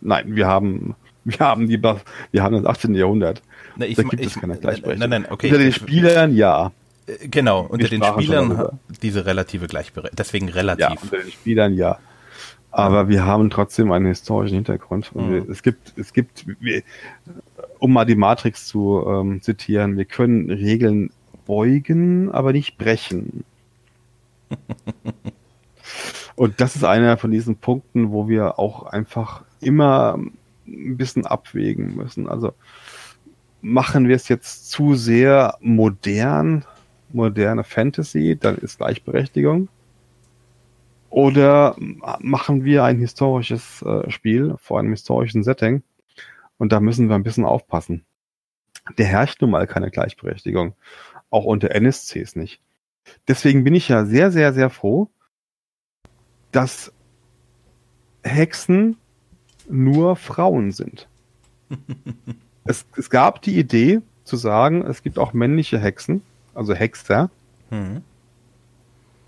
[0.02, 2.94] Nein, wir haben, wir haben die, wir haben das 18.
[2.96, 3.42] Jahrhundert.
[3.78, 5.00] Ne, ich, da gibt ich, es keine Gleichberechtigung.
[5.10, 5.48] nein, nein, okay.
[5.48, 6.72] Unter den Spielern, ja.
[7.08, 10.16] Äh, Genau, unter den Spielern diese relative Gleichberechtigung.
[10.18, 11.04] Deswegen Ja, relativ.
[11.04, 11.98] unter den Spielern, ja.
[12.72, 15.12] Aber wir haben trotzdem einen historischen Hintergrund.
[15.14, 15.34] Und Mhm.
[15.34, 16.84] wir, es gibt, es gibt, wir,
[17.80, 21.10] um mal die Matrix zu ähm, zitieren, wir können Regeln
[21.46, 23.44] beugen, aber nicht brechen.
[26.36, 30.20] Und das ist einer von diesen Punkten, wo wir auch einfach immer
[30.68, 32.28] ein bisschen abwägen müssen.
[32.28, 32.54] Also
[33.62, 36.66] machen wir es jetzt zu sehr modern,
[37.14, 39.70] moderne Fantasy, dann ist Gleichberechtigung.
[41.10, 41.76] Oder
[42.20, 45.82] machen wir ein historisches äh, Spiel vor einem historischen Setting
[46.58, 48.06] und da müssen wir ein bisschen aufpassen.
[48.98, 50.74] Der herrscht nun mal keine Gleichberechtigung.
[51.30, 52.62] Auch unter NSCs nicht.
[53.28, 55.10] Deswegen bin ich ja sehr, sehr, sehr froh,
[56.52, 56.92] dass
[58.24, 58.98] Hexen
[59.70, 61.08] nur Frauen sind.
[62.64, 66.22] es, es gab die Idee zu sagen, es gibt auch männliche Hexen,
[66.54, 67.30] also Hexer.
[67.70, 68.02] Mhm.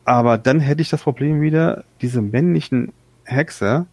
[0.06, 2.94] Aber dann hätte ich das Problem wieder, diese männlichen
[3.26, 3.88] Hexer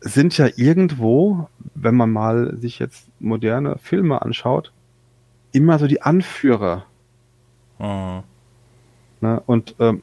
[0.00, 4.73] sind ja irgendwo, wenn man mal sich jetzt moderne Filme anschaut,
[5.54, 6.84] immer so die Anführer.
[7.78, 8.22] Mhm.
[9.20, 9.42] Ne?
[9.46, 10.02] Und ähm,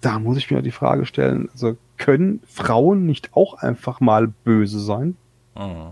[0.00, 4.80] da muss ich mir die Frage stellen, also können Frauen nicht auch einfach mal böse
[4.80, 5.16] sein?
[5.56, 5.90] Mhm.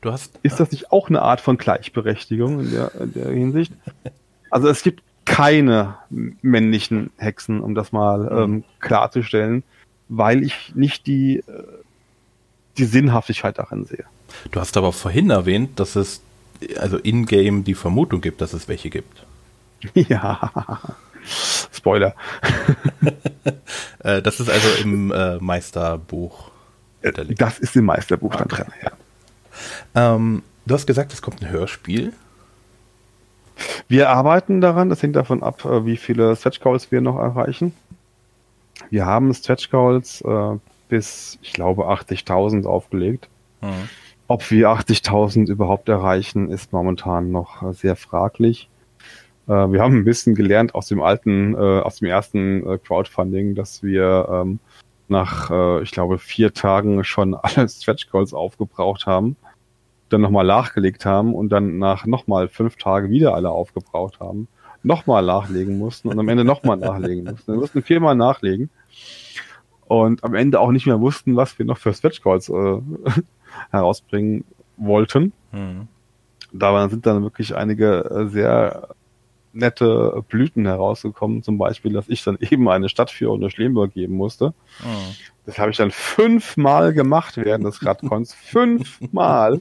[0.00, 3.72] Du hast, Ist das nicht auch eine Art von Gleichberechtigung in der, in der Hinsicht?
[4.48, 8.54] Also es gibt keine männlichen Hexen, um das mal mhm.
[8.54, 9.64] ähm, klarzustellen,
[10.08, 11.42] weil ich nicht die, äh,
[12.78, 14.04] die Sinnhaftigkeit darin sehe.
[14.52, 16.22] Du hast aber vorhin erwähnt, dass es
[16.78, 19.24] also in-game die Vermutung gibt, dass es welche gibt.
[19.94, 20.50] Ja.
[21.72, 22.14] Spoiler.
[24.00, 26.50] Äh, das ist also im äh, Meisterbuch.
[27.02, 28.38] Das ist im Meisterbuch okay.
[28.38, 30.14] dann drin, ja.
[30.14, 32.12] Ähm, du hast gesagt, es kommt ein Hörspiel.
[33.88, 37.74] Wir arbeiten daran, das hängt davon ab, äh, wie viele Stretch Goals wir noch erreichen.
[38.90, 40.56] Wir haben Stretch Goals äh,
[40.88, 43.28] bis, ich glaube, 80.000 aufgelegt.
[43.60, 43.88] Mhm.
[44.28, 48.68] Ob wir 80.000 überhaupt erreichen, ist momentan noch sehr fraglich.
[49.46, 53.54] Äh, wir haben ein bisschen gelernt aus dem alten, äh, aus dem ersten äh, Crowdfunding,
[53.54, 54.58] dass wir ähm,
[55.08, 59.36] nach, äh, ich glaube, vier Tagen schon alle Stretch Goals aufgebraucht haben,
[60.08, 64.48] dann nochmal nachgelegt haben und dann nach nochmal fünf Tagen wieder alle aufgebraucht haben,
[64.82, 67.52] nochmal nachlegen mussten und am Ende nochmal nachlegen mussten.
[67.52, 68.70] Wir mussten viermal nachlegen
[69.86, 72.80] und am Ende auch nicht mehr wussten, was wir noch für Stretch Goals äh,
[73.70, 74.44] herausbringen
[74.76, 75.32] wollten.
[75.52, 75.88] Mhm.
[76.52, 78.88] Da sind dann wirklich einige äh, sehr
[79.52, 81.42] nette Blüten herausgekommen.
[81.42, 84.54] Zum Beispiel, dass ich dann eben eine Stadtführung durch Lemberg geben musste.
[84.82, 85.14] Oh.
[85.46, 88.34] Das habe ich dann fünfmal gemacht während des Radcons.
[88.42, 89.60] fünfmal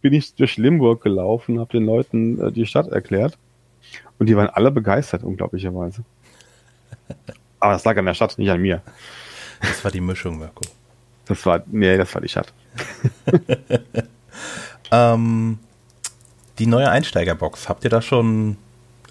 [0.00, 3.38] bin ich durch Limburg gelaufen, habe den Leuten äh, die Stadt erklärt.
[4.18, 6.04] Und die waren alle begeistert, unglaublicherweise.
[7.60, 8.82] Aber das lag an der Stadt, nicht an mir.
[9.60, 10.62] Das war die Mischung, Mirko.
[11.26, 12.52] Das war, nee, das war die Stadt.
[14.90, 15.58] ähm,
[16.58, 18.56] die neue Einsteigerbox, habt ihr da schon,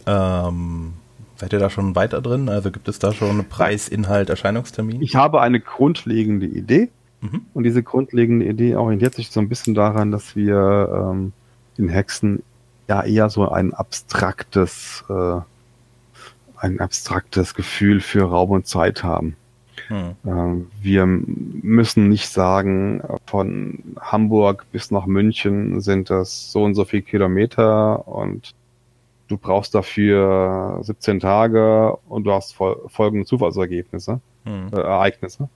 [0.06, 0.94] ähm,
[1.38, 2.50] seid ihr da schon weiter drin?
[2.50, 5.02] Also gibt es da schon Preis, Inhalt, Erscheinungstermin?
[5.02, 6.90] Ich habe eine grundlegende Idee.
[7.22, 7.42] Mhm.
[7.54, 11.34] Und diese grundlegende Idee orientiert sich so ein bisschen daran, dass wir ähm,
[11.78, 12.44] in Hexen
[12.88, 15.40] ja eher so ein abstraktes, äh,
[16.58, 19.36] ein abstraktes Gefühl für Raum und Zeit haben.
[19.92, 20.68] Hm.
[20.82, 27.02] Wir müssen nicht sagen, von Hamburg bis nach München sind das so und so viel
[27.02, 28.56] Kilometer und
[29.28, 34.70] du brauchst dafür 17 Tage und du hast folgende Zufallsergebnisse, hm.
[34.72, 35.50] äh, Ereignisse.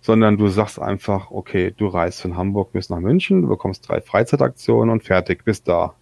[0.00, 4.00] Sondern du sagst einfach, okay, du reist von Hamburg bis nach München, du bekommst drei
[4.00, 5.94] Freizeitaktionen und fertig, bis da.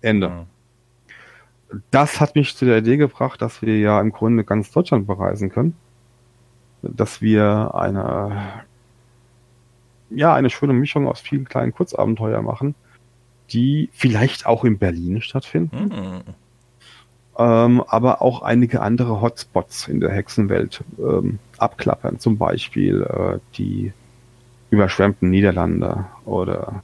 [0.00, 0.30] Ende.
[0.30, 1.80] Hm.
[1.90, 5.50] Das hat mich zu der Idee gebracht, dass wir ja im Grunde ganz Deutschland bereisen
[5.50, 5.76] können
[6.82, 8.64] dass wir eine,
[10.10, 12.74] ja, eine schöne Mischung aus vielen kleinen Kurzabenteuer machen,
[13.50, 15.84] die vielleicht auch in Berlin stattfinden.
[15.84, 16.20] Mhm.
[17.38, 22.18] Ähm, aber auch einige andere Hotspots in der Hexenwelt ähm, abklappern.
[22.18, 23.92] Zum Beispiel äh, die
[24.70, 26.82] überschwemmten Niederlande oder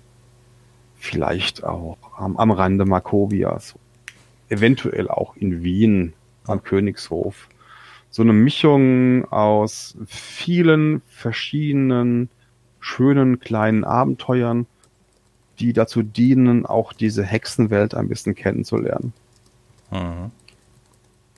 [0.96, 3.74] vielleicht auch am, am Rande Markovias.
[4.48, 6.12] Eventuell auch in Wien
[6.46, 7.48] am Königshof
[8.14, 12.28] so eine Mischung aus vielen verschiedenen
[12.78, 14.66] schönen kleinen Abenteuern,
[15.58, 19.12] die dazu dienen, auch diese Hexenwelt ein bisschen kennenzulernen.
[19.90, 20.30] Mhm.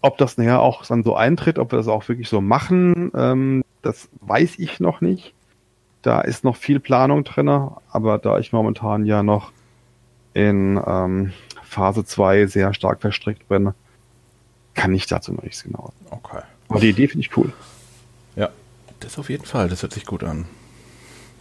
[0.02, 3.64] Ob das nachher auch dann so eintritt, ob wir das auch wirklich so machen, ähm,
[3.80, 5.32] das weiß ich noch nicht.
[6.02, 9.50] Da ist noch viel Planung drin, aber da ich momentan ja noch
[10.34, 13.72] in ähm, Phase 2 sehr stark verstrickt bin,
[14.74, 15.94] kann ich dazu noch nichts genau.
[16.10, 16.42] Okay.
[16.68, 17.52] Aber die Idee finde ich cool.
[18.34, 18.50] Ja,
[19.00, 19.68] das auf jeden Fall.
[19.68, 20.46] Das hört sich gut an.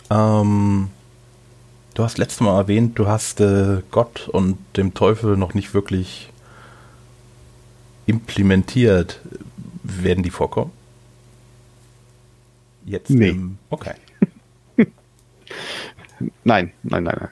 [0.09, 0.89] Ähm,
[1.93, 6.29] du hast letztes Mal erwähnt, du hast äh, Gott und dem Teufel noch nicht wirklich
[8.05, 9.19] implementiert.
[9.83, 10.71] Werden die vorkommen?
[12.85, 13.09] Jetzt?
[13.09, 13.29] Nee.
[13.29, 13.95] Im, okay.
[16.43, 17.29] nein, nein, nein, nein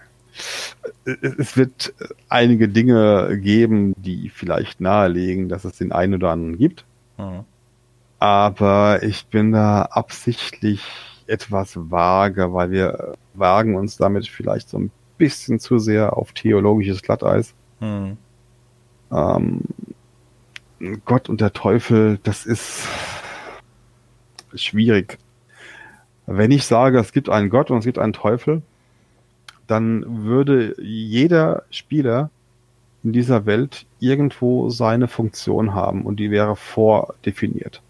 [1.06, 1.94] es wird
[2.30, 6.86] einige Dinge geben, die vielleicht nahelegen, dass es den einen oder anderen gibt.
[7.18, 7.46] Mhm
[8.24, 10.82] aber ich bin da absichtlich
[11.28, 17.02] etwas vage, weil wir wagen uns damit vielleicht so ein bisschen zu sehr auf theologisches
[17.02, 17.54] Glatteis.
[17.82, 18.16] Hm.
[19.12, 19.60] ähm,
[21.04, 22.88] Gott und der Teufel, das ist
[24.56, 25.18] schwierig.
[26.26, 28.62] Wenn ich sage, es gibt einen Gott und es gibt einen Teufel,
[29.68, 32.30] dann würde jeder Spieler
[33.04, 37.82] in dieser Welt irgendwo seine Funktion haben und die wäre vordefiniert.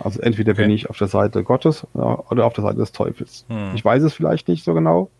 [0.00, 0.62] Also entweder okay.
[0.62, 3.44] bin ich auf der Seite Gottes oder auf der Seite des Teufels.
[3.48, 3.72] Hm.
[3.74, 5.10] Ich weiß es vielleicht nicht so genau,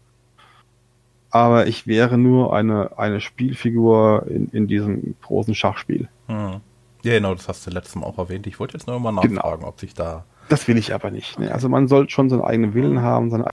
[1.33, 6.09] aber ich wäre nur eine, eine Spielfigur in, in diesem großen Schachspiel.
[6.27, 6.61] Hm.
[7.03, 8.47] Ja, genau, das hast du letztes Mal auch erwähnt.
[8.47, 9.35] Ich wollte jetzt nur mal genau.
[9.35, 9.69] nachfragen, genau.
[9.69, 10.25] ob sich da.
[10.51, 11.39] Das will ich aber nicht.
[11.39, 11.53] Ne?
[11.53, 13.47] Also man sollte schon seinen eigenen Willen haben, seine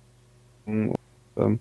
[0.67, 0.93] eigenen,
[1.37, 1.59] ähm,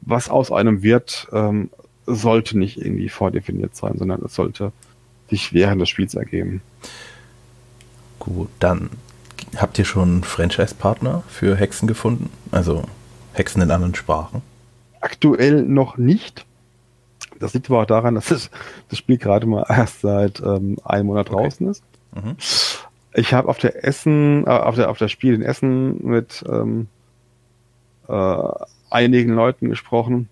[0.00, 1.68] was aus einem wird, ähm,
[2.06, 4.72] sollte nicht irgendwie vordefiniert sein, sondern es sollte
[5.28, 6.62] sich während des Spiels ergeben.
[8.20, 8.90] Gut, dann
[9.56, 12.30] habt ihr schon Franchise-Partner für Hexen gefunden?
[12.52, 12.84] Also
[13.32, 14.42] Hexen in anderen Sprachen?
[15.00, 16.46] Aktuell noch nicht.
[17.38, 18.50] Das liegt aber auch daran, dass das,
[18.90, 21.42] das Spiel gerade mal erst seit ähm, einem Monat okay.
[21.42, 21.82] draußen ist.
[22.14, 22.36] Mhm.
[23.14, 26.86] Ich habe auf der Essen, äh, auf der auf der Spiel in Essen mit ähm,
[28.08, 28.48] äh,
[28.90, 30.28] einigen Leuten gesprochen.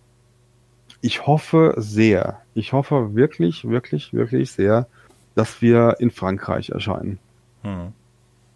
[1.01, 4.87] Ich hoffe sehr, ich hoffe wirklich, wirklich, wirklich sehr,
[5.35, 7.19] dass wir in Frankreich erscheinen.
[7.63, 7.93] Mhm.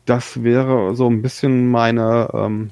[0.04, 2.70] Das wäre so ein bisschen meine ähm,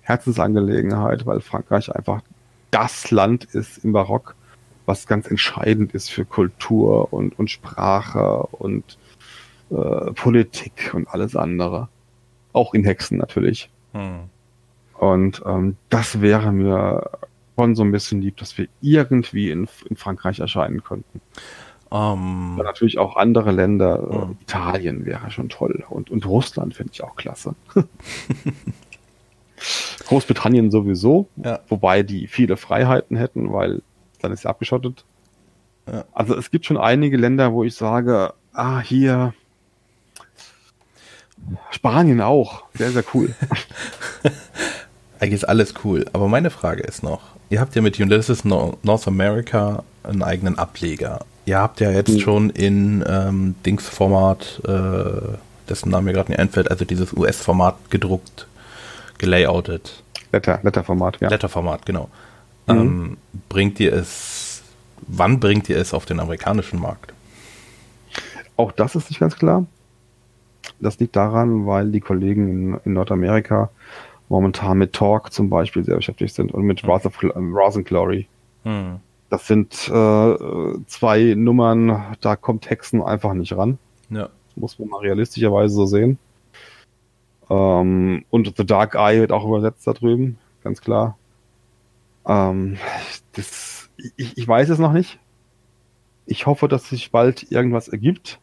[0.00, 2.22] Herzensangelegenheit, weil Frankreich einfach
[2.70, 4.34] das Land ist im Barock,
[4.84, 8.98] was ganz entscheidend ist für Kultur und, und Sprache und
[9.70, 11.88] äh, Politik und alles andere.
[12.52, 13.70] Auch in Hexen natürlich.
[13.92, 14.30] Hm.
[14.94, 17.10] Und ähm, das wäre mir
[17.58, 21.20] schon so ein bisschen lieb, dass wir irgendwie in, in Frankreich erscheinen könnten.
[21.88, 24.28] Um, natürlich auch andere Länder.
[24.28, 24.34] Uh.
[24.40, 25.84] Italien wäre schon toll.
[25.88, 27.54] Und, und Russland finde ich auch klasse.
[30.08, 31.60] Großbritannien sowieso, ja.
[31.68, 33.82] wobei die viele Freiheiten hätten, weil
[34.20, 35.04] dann ist ja abgeschottet.
[35.90, 36.04] Ja.
[36.12, 39.34] Also es gibt schon einige Länder, wo ich sage, ah, hier
[41.70, 42.64] Spanien auch.
[42.74, 43.34] Sehr, sehr cool.
[45.20, 46.06] Eigentlich ist alles cool.
[46.12, 51.24] Aber meine Frage ist noch, ihr habt ja mit Ulysses North America einen eigenen Ableger.
[51.46, 52.18] Ihr habt ja jetzt mhm.
[52.18, 55.38] schon in ähm, Dings-Format, äh,
[55.68, 58.48] dessen Name mir gerade nicht einfällt, also dieses US-Format gedruckt,
[59.18, 60.02] gelayoutet.
[60.32, 61.28] Letter, Letterformat, ja.
[61.28, 62.10] Letterformat, genau.
[62.66, 62.74] Mhm.
[62.74, 63.16] Ähm,
[63.48, 64.62] bringt ihr es,
[65.06, 67.12] wann bringt ihr es auf den amerikanischen Markt?
[68.56, 69.66] Auch das ist nicht ganz klar.
[70.80, 73.70] Das liegt daran, weil die Kollegen in, in Nordamerika
[74.28, 76.84] momentan mit Talk zum Beispiel sehr beschäftigt sind und mit.
[76.84, 78.26] Wrath, of, and Glory.
[78.64, 78.98] Mhm.
[79.28, 83.78] Das sind äh, zwei Nummern, da kommt Hexen einfach nicht ran.
[84.08, 84.28] Ja.
[84.54, 86.18] Muss man mal realistischerweise so sehen.
[87.50, 91.18] Ähm, und The Dark Eye wird auch übersetzt da drüben, ganz klar.
[92.24, 92.78] Ähm,
[93.32, 95.18] das, ich, ich weiß es noch nicht.
[96.26, 98.40] Ich hoffe, dass sich bald irgendwas ergibt.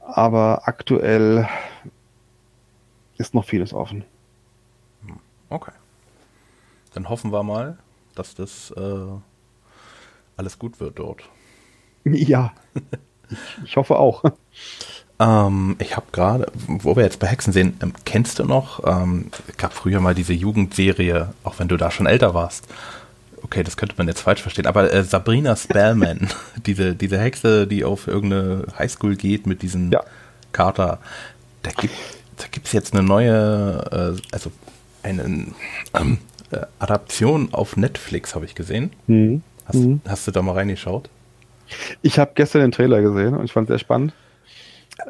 [0.00, 1.48] Aber aktuell
[3.18, 4.04] ist noch vieles offen.
[5.48, 5.72] Okay.
[6.94, 7.78] Dann hoffen wir mal,
[8.14, 9.06] dass das äh,
[10.36, 11.22] alles gut wird dort.
[12.04, 12.52] Ja,
[13.64, 14.24] ich, hoffe auch.
[15.20, 19.30] Ähm, ich habe gerade, wo wir jetzt bei Hexen sehen, ähm, kennst du noch, ähm,
[19.56, 22.66] gab früher mal diese Jugendserie, auch wenn du da schon älter warst.
[23.44, 26.28] Okay, das könnte man jetzt falsch verstehen, aber äh, Sabrina Spellman,
[26.66, 30.02] diese, diese Hexe, die auf irgendeine Highschool geht mit diesem ja.
[30.50, 30.98] Kater,
[31.62, 31.94] da gibt
[32.50, 34.50] gibt's jetzt eine neue, äh, also
[35.02, 35.22] eine
[35.94, 36.18] ähm,
[36.52, 38.92] äh, Adaption auf Netflix, habe ich gesehen.
[39.06, 39.42] Mhm.
[39.64, 40.00] Hast, mhm.
[40.06, 41.08] hast, du da mal reingeschaut?
[42.02, 44.12] Ich habe gestern den Trailer gesehen und ich fand es sehr spannend.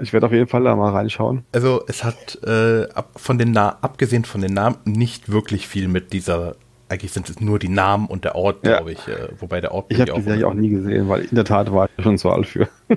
[0.00, 1.44] Ich werde auf jeden Fall da mal reinschauen.
[1.52, 5.88] Also es hat äh, ab, von den Na abgesehen von den Namen nicht wirklich viel
[5.88, 6.54] mit dieser.
[6.88, 8.76] Eigentlich sind es nur die Namen und der Ort, ja.
[8.76, 9.08] glaube ich.
[9.08, 9.86] Äh, wobei der Ort.
[9.88, 12.30] Ich habe die Serie auch nie gesehen, weil in der Tat war ich schon zu
[12.30, 12.68] alt für.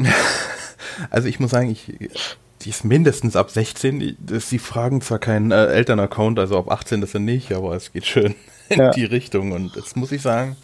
[1.10, 4.18] also ich muss sagen, ich die ist mindestens ab 16.
[4.40, 8.06] Sie fragen zwar keinen äh, Elternaccount, also ab 18 ist er nicht, aber es geht
[8.06, 8.34] schön
[8.70, 8.90] in ja.
[8.92, 9.52] die Richtung.
[9.52, 10.58] Und jetzt muss ich sagen,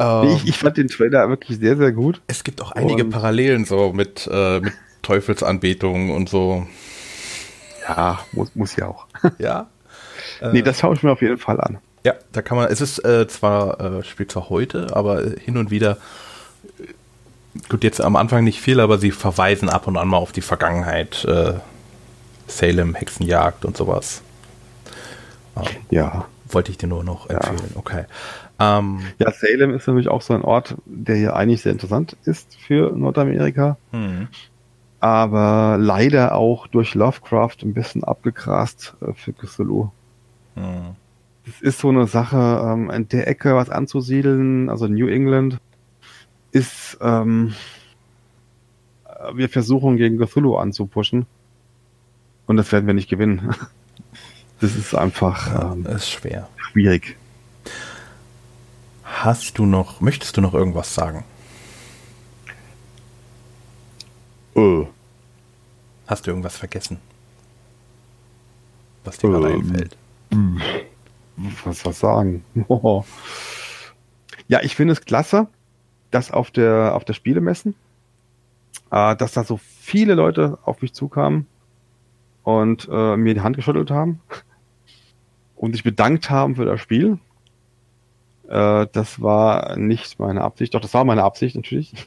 [0.00, 2.20] ähm, ich, ich, fand den Trailer wirklich sehr, sehr gut.
[2.26, 4.72] Es gibt auch einige und Parallelen so mit, äh, mit
[5.02, 6.66] Teufelsanbetung und so.
[7.88, 9.06] Ja, muss, muss ja auch.
[9.38, 9.68] Ja.
[10.52, 11.78] nee, das schaue ich mir auf jeden Fall an.
[12.04, 15.70] Ja, da kann man, es ist äh, zwar, äh, spielt zwar heute, aber hin und
[15.70, 15.98] wieder,
[17.68, 20.40] gut, jetzt am Anfang nicht viel, aber sie verweisen ab und an mal auf die
[20.40, 21.24] Vergangenheit.
[21.24, 21.54] Äh,
[22.46, 24.22] Salem, Hexenjagd und sowas.
[25.56, 26.26] Ähm, ja.
[26.48, 27.76] Wollte ich dir nur noch empfehlen, ja.
[27.76, 28.04] okay.
[28.58, 32.56] Ähm, ja, Salem ist nämlich auch so ein Ort, der hier eigentlich sehr interessant ist
[32.56, 33.78] für Nordamerika.
[33.90, 34.28] Hm.
[35.00, 39.90] Aber leider auch durch Lovecraft ein bisschen abgegrast äh, für Cthulhu.
[40.54, 40.94] Hm.
[41.46, 45.58] Es ist so eine Sache, ähm, in der Ecke was anzusiedeln, also New England,
[46.52, 47.54] ist, ähm,
[49.34, 51.26] wir versuchen gegen Cthulhu anzupushen.
[52.46, 53.54] Und das werden wir nicht gewinnen.
[54.60, 56.48] Das ist einfach ähm, ist schwer.
[56.56, 57.16] schwierig.
[59.02, 61.24] Hast du noch, möchtest du noch irgendwas sagen?
[64.54, 64.86] Oh.
[66.06, 66.98] Hast du irgendwas vergessen?
[69.02, 69.96] Was dir gerade ähm, einfällt?
[71.64, 72.44] Was was sagen?
[72.68, 73.04] Oh.
[74.48, 75.48] Ja, ich finde es klasse,
[76.12, 77.74] dass auf der auf der Spielemessen,
[78.92, 81.46] äh, dass da so viele Leute auf mich zukamen
[82.44, 84.20] und äh, mir die Hand geschüttelt haben
[85.56, 87.18] und sich bedankt haben für das Spiel.
[88.48, 91.92] Äh, das war nicht meine Absicht, doch das war meine Absicht natürlich.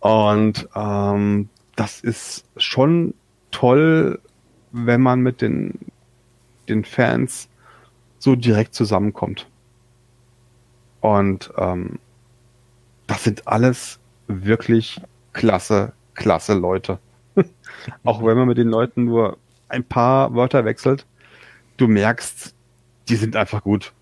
[0.00, 3.12] Und ähm, das ist schon
[3.50, 4.18] toll,
[4.72, 5.78] wenn man mit den,
[6.70, 7.50] den Fans
[8.18, 9.49] so direkt zusammenkommt.
[11.00, 11.98] Und ähm,
[13.06, 15.00] das sind alles wirklich
[15.32, 16.98] klasse, klasse Leute.
[18.04, 19.38] Auch wenn man mit den Leuten nur
[19.68, 21.06] ein paar Wörter wechselt,
[21.76, 22.54] du merkst,
[23.08, 23.92] die sind einfach gut.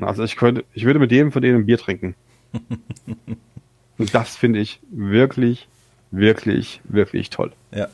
[0.00, 2.14] Also ich könnte, ich würde mit jedem von denen ein Bier trinken.
[3.98, 5.68] Und das finde ich wirklich,
[6.10, 7.52] wirklich, wirklich toll.
[7.70, 7.88] Ja.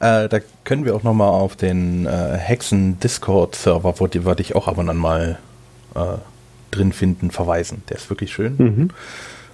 [0.00, 4.68] Äh, da können wir auch nochmal auf den äh, Hexen-Discord-Server, wo die, wo ich auch
[4.68, 5.38] ab und an mal
[5.94, 5.98] äh,
[6.72, 7.82] drin finden, verweisen.
[7.88, 8.56] Der ist wirklich schön.
[8.58, 8.90] Mhm.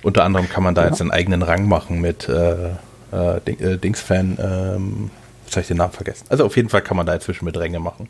[0.02, 0.88] Unter anderem kann man da ja.
[0.88, 2.70] jetzt einen eigenen Rang machen mit äh,
[3.12, 4.38] äh, äh, Dings-Fan.
[4.40, 5.10] Ähm,
[5.44, 6.26] jetzt habe ich den Namen vergessen.
[6.30, 8.08] Also auf jeden Fall kann man da inzwischen mit Ränge machen.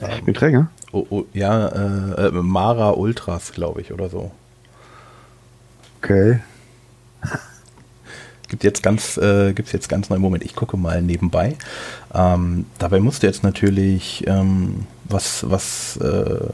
[0.00, 0.68] Ähm, mit Ränge?
[0.92, 4.30] Oh, oh, ja, äh, Mara Ultras, glaube ich, oder so.
[6.00, 6.40] Okay.
[8.48, 10.18] Gibt jetzt ganz, äh, gibt's jetzt ganz neu.
[10.18, 11.56] Moment, ich gucke mal nebenbei.
[12.14, 16.48] Ähm, dabei musst du jetzt natürlich ähm, was, was äh,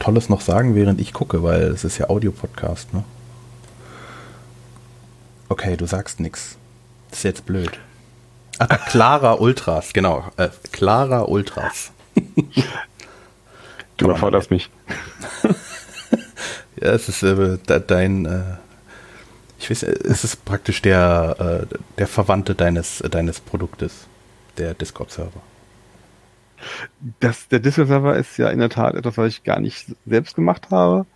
[0.00, 3.04] Tolles noch sagen, während ich gucke, weil es ist ja Audio-Podcast, ne?
[5.48, 6.56] Okay, du sagst nichts.
[7.10, 7.78] Das ist jetzt blöd.
[8.58, 10.24] Ach, Clara Ultras, genau.
[10.36, 11.92] Äh, Clara Ultras.
[13.96, 14.70] du überforderst mich.
[16.80, 18.56] ja, es ist äh, dein äh,
[19.60, 23.92] ich weiß, es ist praktisch der, äh, der Verwandte deines, deines Produktes,
[24.56, 25.42] der Discord-Server.
[27.20, 30.70] Das, der Discord-Server ist ja in der Tat etwas, was ich gar nicht selbst gemacht
[30.70, 31.06] habe,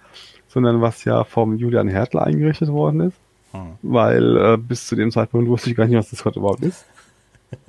[0.49, 3.17] sondern was ja vom Julian Hertel eingerichtet worden ist.
[3.53, 3.73] Hm.
[3.83, 6.85] Weil äh, bis zu dem Zeitpunkt wusste ich gar nicht, was Discord überhaupt ist.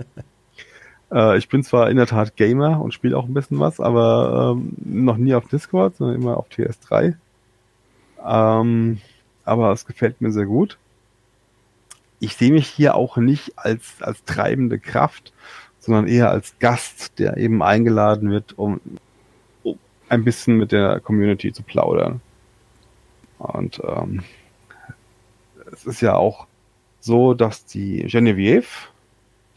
[1.11, 4.55] äh, ich bin zwar in der Tat Gamer und spiele auch ein bisschen was, aber
[4.55, 7.15] ähm, noch nie auf Discord, sondern immer auf TS3.
[8.26, 8.99] Ähm,
[9.43, 10.78] aber es gefällt mir sehr gut.
[12.19, 15.34] Ich sehe mich hier auch nicht als, als treibende Kraft,
[15.86, 18.81] sondern eher als Gast, der eben eingeladen wird, um,
[19.63, 19.77] um
[20.09, 22.21] ein bisschen mit der Community zu plaudern.
[23.38, 24.23] Und ähm,
[25.71, 26.47] es ist ja auch
[26.99, 28.65] so, dass die Genevieve,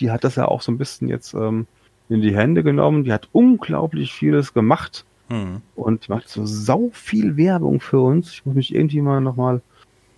[0.00, 1.66] die hat das ja auch so ein bisschen jetzt ähm,
[2.10, 3.04] in die Hände genommen.
[3.04, 5.62] Die hat unglaublich vieles gemacht hm.
[5.76, 8.32] und macht so sau viel Werbung für uns.
[8.32, 9.62] Ich muss mich irgendwie mal nochmal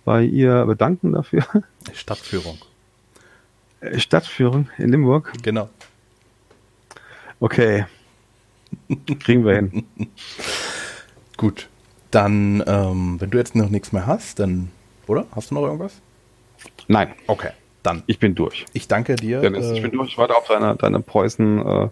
[0.03, 1.45] bei ihr bedanken dafür.
[1.93, 2.57] Stadtführung.
[3.95, 5.31] Stadtführung in Limburg?
[5.41, 5.69] Genau.
[7.41, 7.85] Okay.
[9.19, 9.83] Kriegen wir hin.
[11.37, 11.67] Gut.
[12.11, 14.69] Dann, ähm, wenn du jetzt noch nichts mehr hast, dann,
[15.07, 15.25] oder?
[15.35, 16.01] Hast du noch irgendwas?
[16.87, 17.13] Nein.
[17.25, 17.49] Okay,
[17.81, 18.03] dann.
[18.05, 18.65] Ich bin durch.
[18.73, 19.41] Ich danke dir.
[19.41, 20.09] Dennis, äh, ich bin durch.
[20.09, 21.89] Ich warte auf deine, deine Preußen, äh,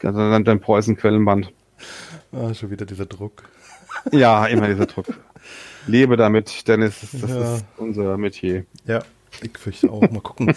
[0.00, 1.52] dein Preußen-Quellenband.
[2.30, 3.42] Ah, schon wieder dieser Druck.
[4.12, 5.06] Ja, immer dieser Druck.
[5.86, 7.06] lebe damit, Dennis.
[7.12, 7.54] Das ja.
[7.54, 8.66] ist unser Metier.
[8.86, 9.02] Ja,
[9.40, 10.02] ich fürchte auch.
[10.02, 10.54] Mal gucken.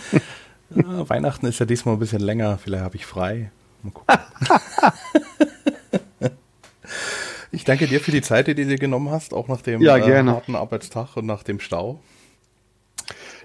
[0.72, 2.58] ja, Weihnachten ist ja diesmal ein bisschen länger.
[2.58, 3.52] Vielleicht habe ich frei.
[3.84, 4.18] Mal gucken.
[7.52, 9.98] ich danke dir für die Zeit, die du dir genommen hast, auch nach dem ja,
[9.98, 12.00] äh, harten Arbeitstag und nach dem Stau.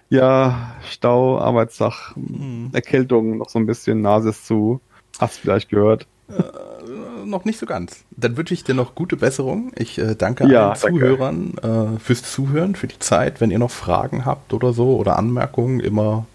[0.08, 2.70] Ja, Stau, Arbeitstag, hm.
[2.72, 4.80] Erkältung, noch so ein bisschen, Nase ist zu.
[5.18, 6.06] Hast du vielleicht gehört.
[6.28, 8.04] Äh, noch nicht so ganz.
[8.10, 9.72] Dann wünsche ich dir noch gute Besserung.
[9.76, 10.98] Ich äh, danke ja, allen danke.
[10.98, 11.54] Zuhörern
[11.96, 13.40] äh, fürs Zuhören, für die Zeit.
[13.40, 16.26] Wenn ihr noch Fragen habt oder so oder Anmerkungen, immer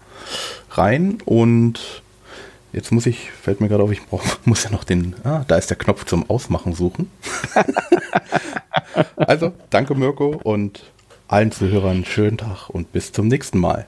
[0.70, 1.18] rein.
[1.24, 2.02] Und
[2.78, 5.56] jetzt muss ich, fällt mir gerade auf, ich brauch, muss ja noch den, ah, da
[5.56, 7.10] ist der Knopf zum Ausmachen suchen.
[9.16, 10.84] also, danke Mirko und
[11.26, 13.86] allen Zuhörern schönen Tag und bis zum nächsten Mal.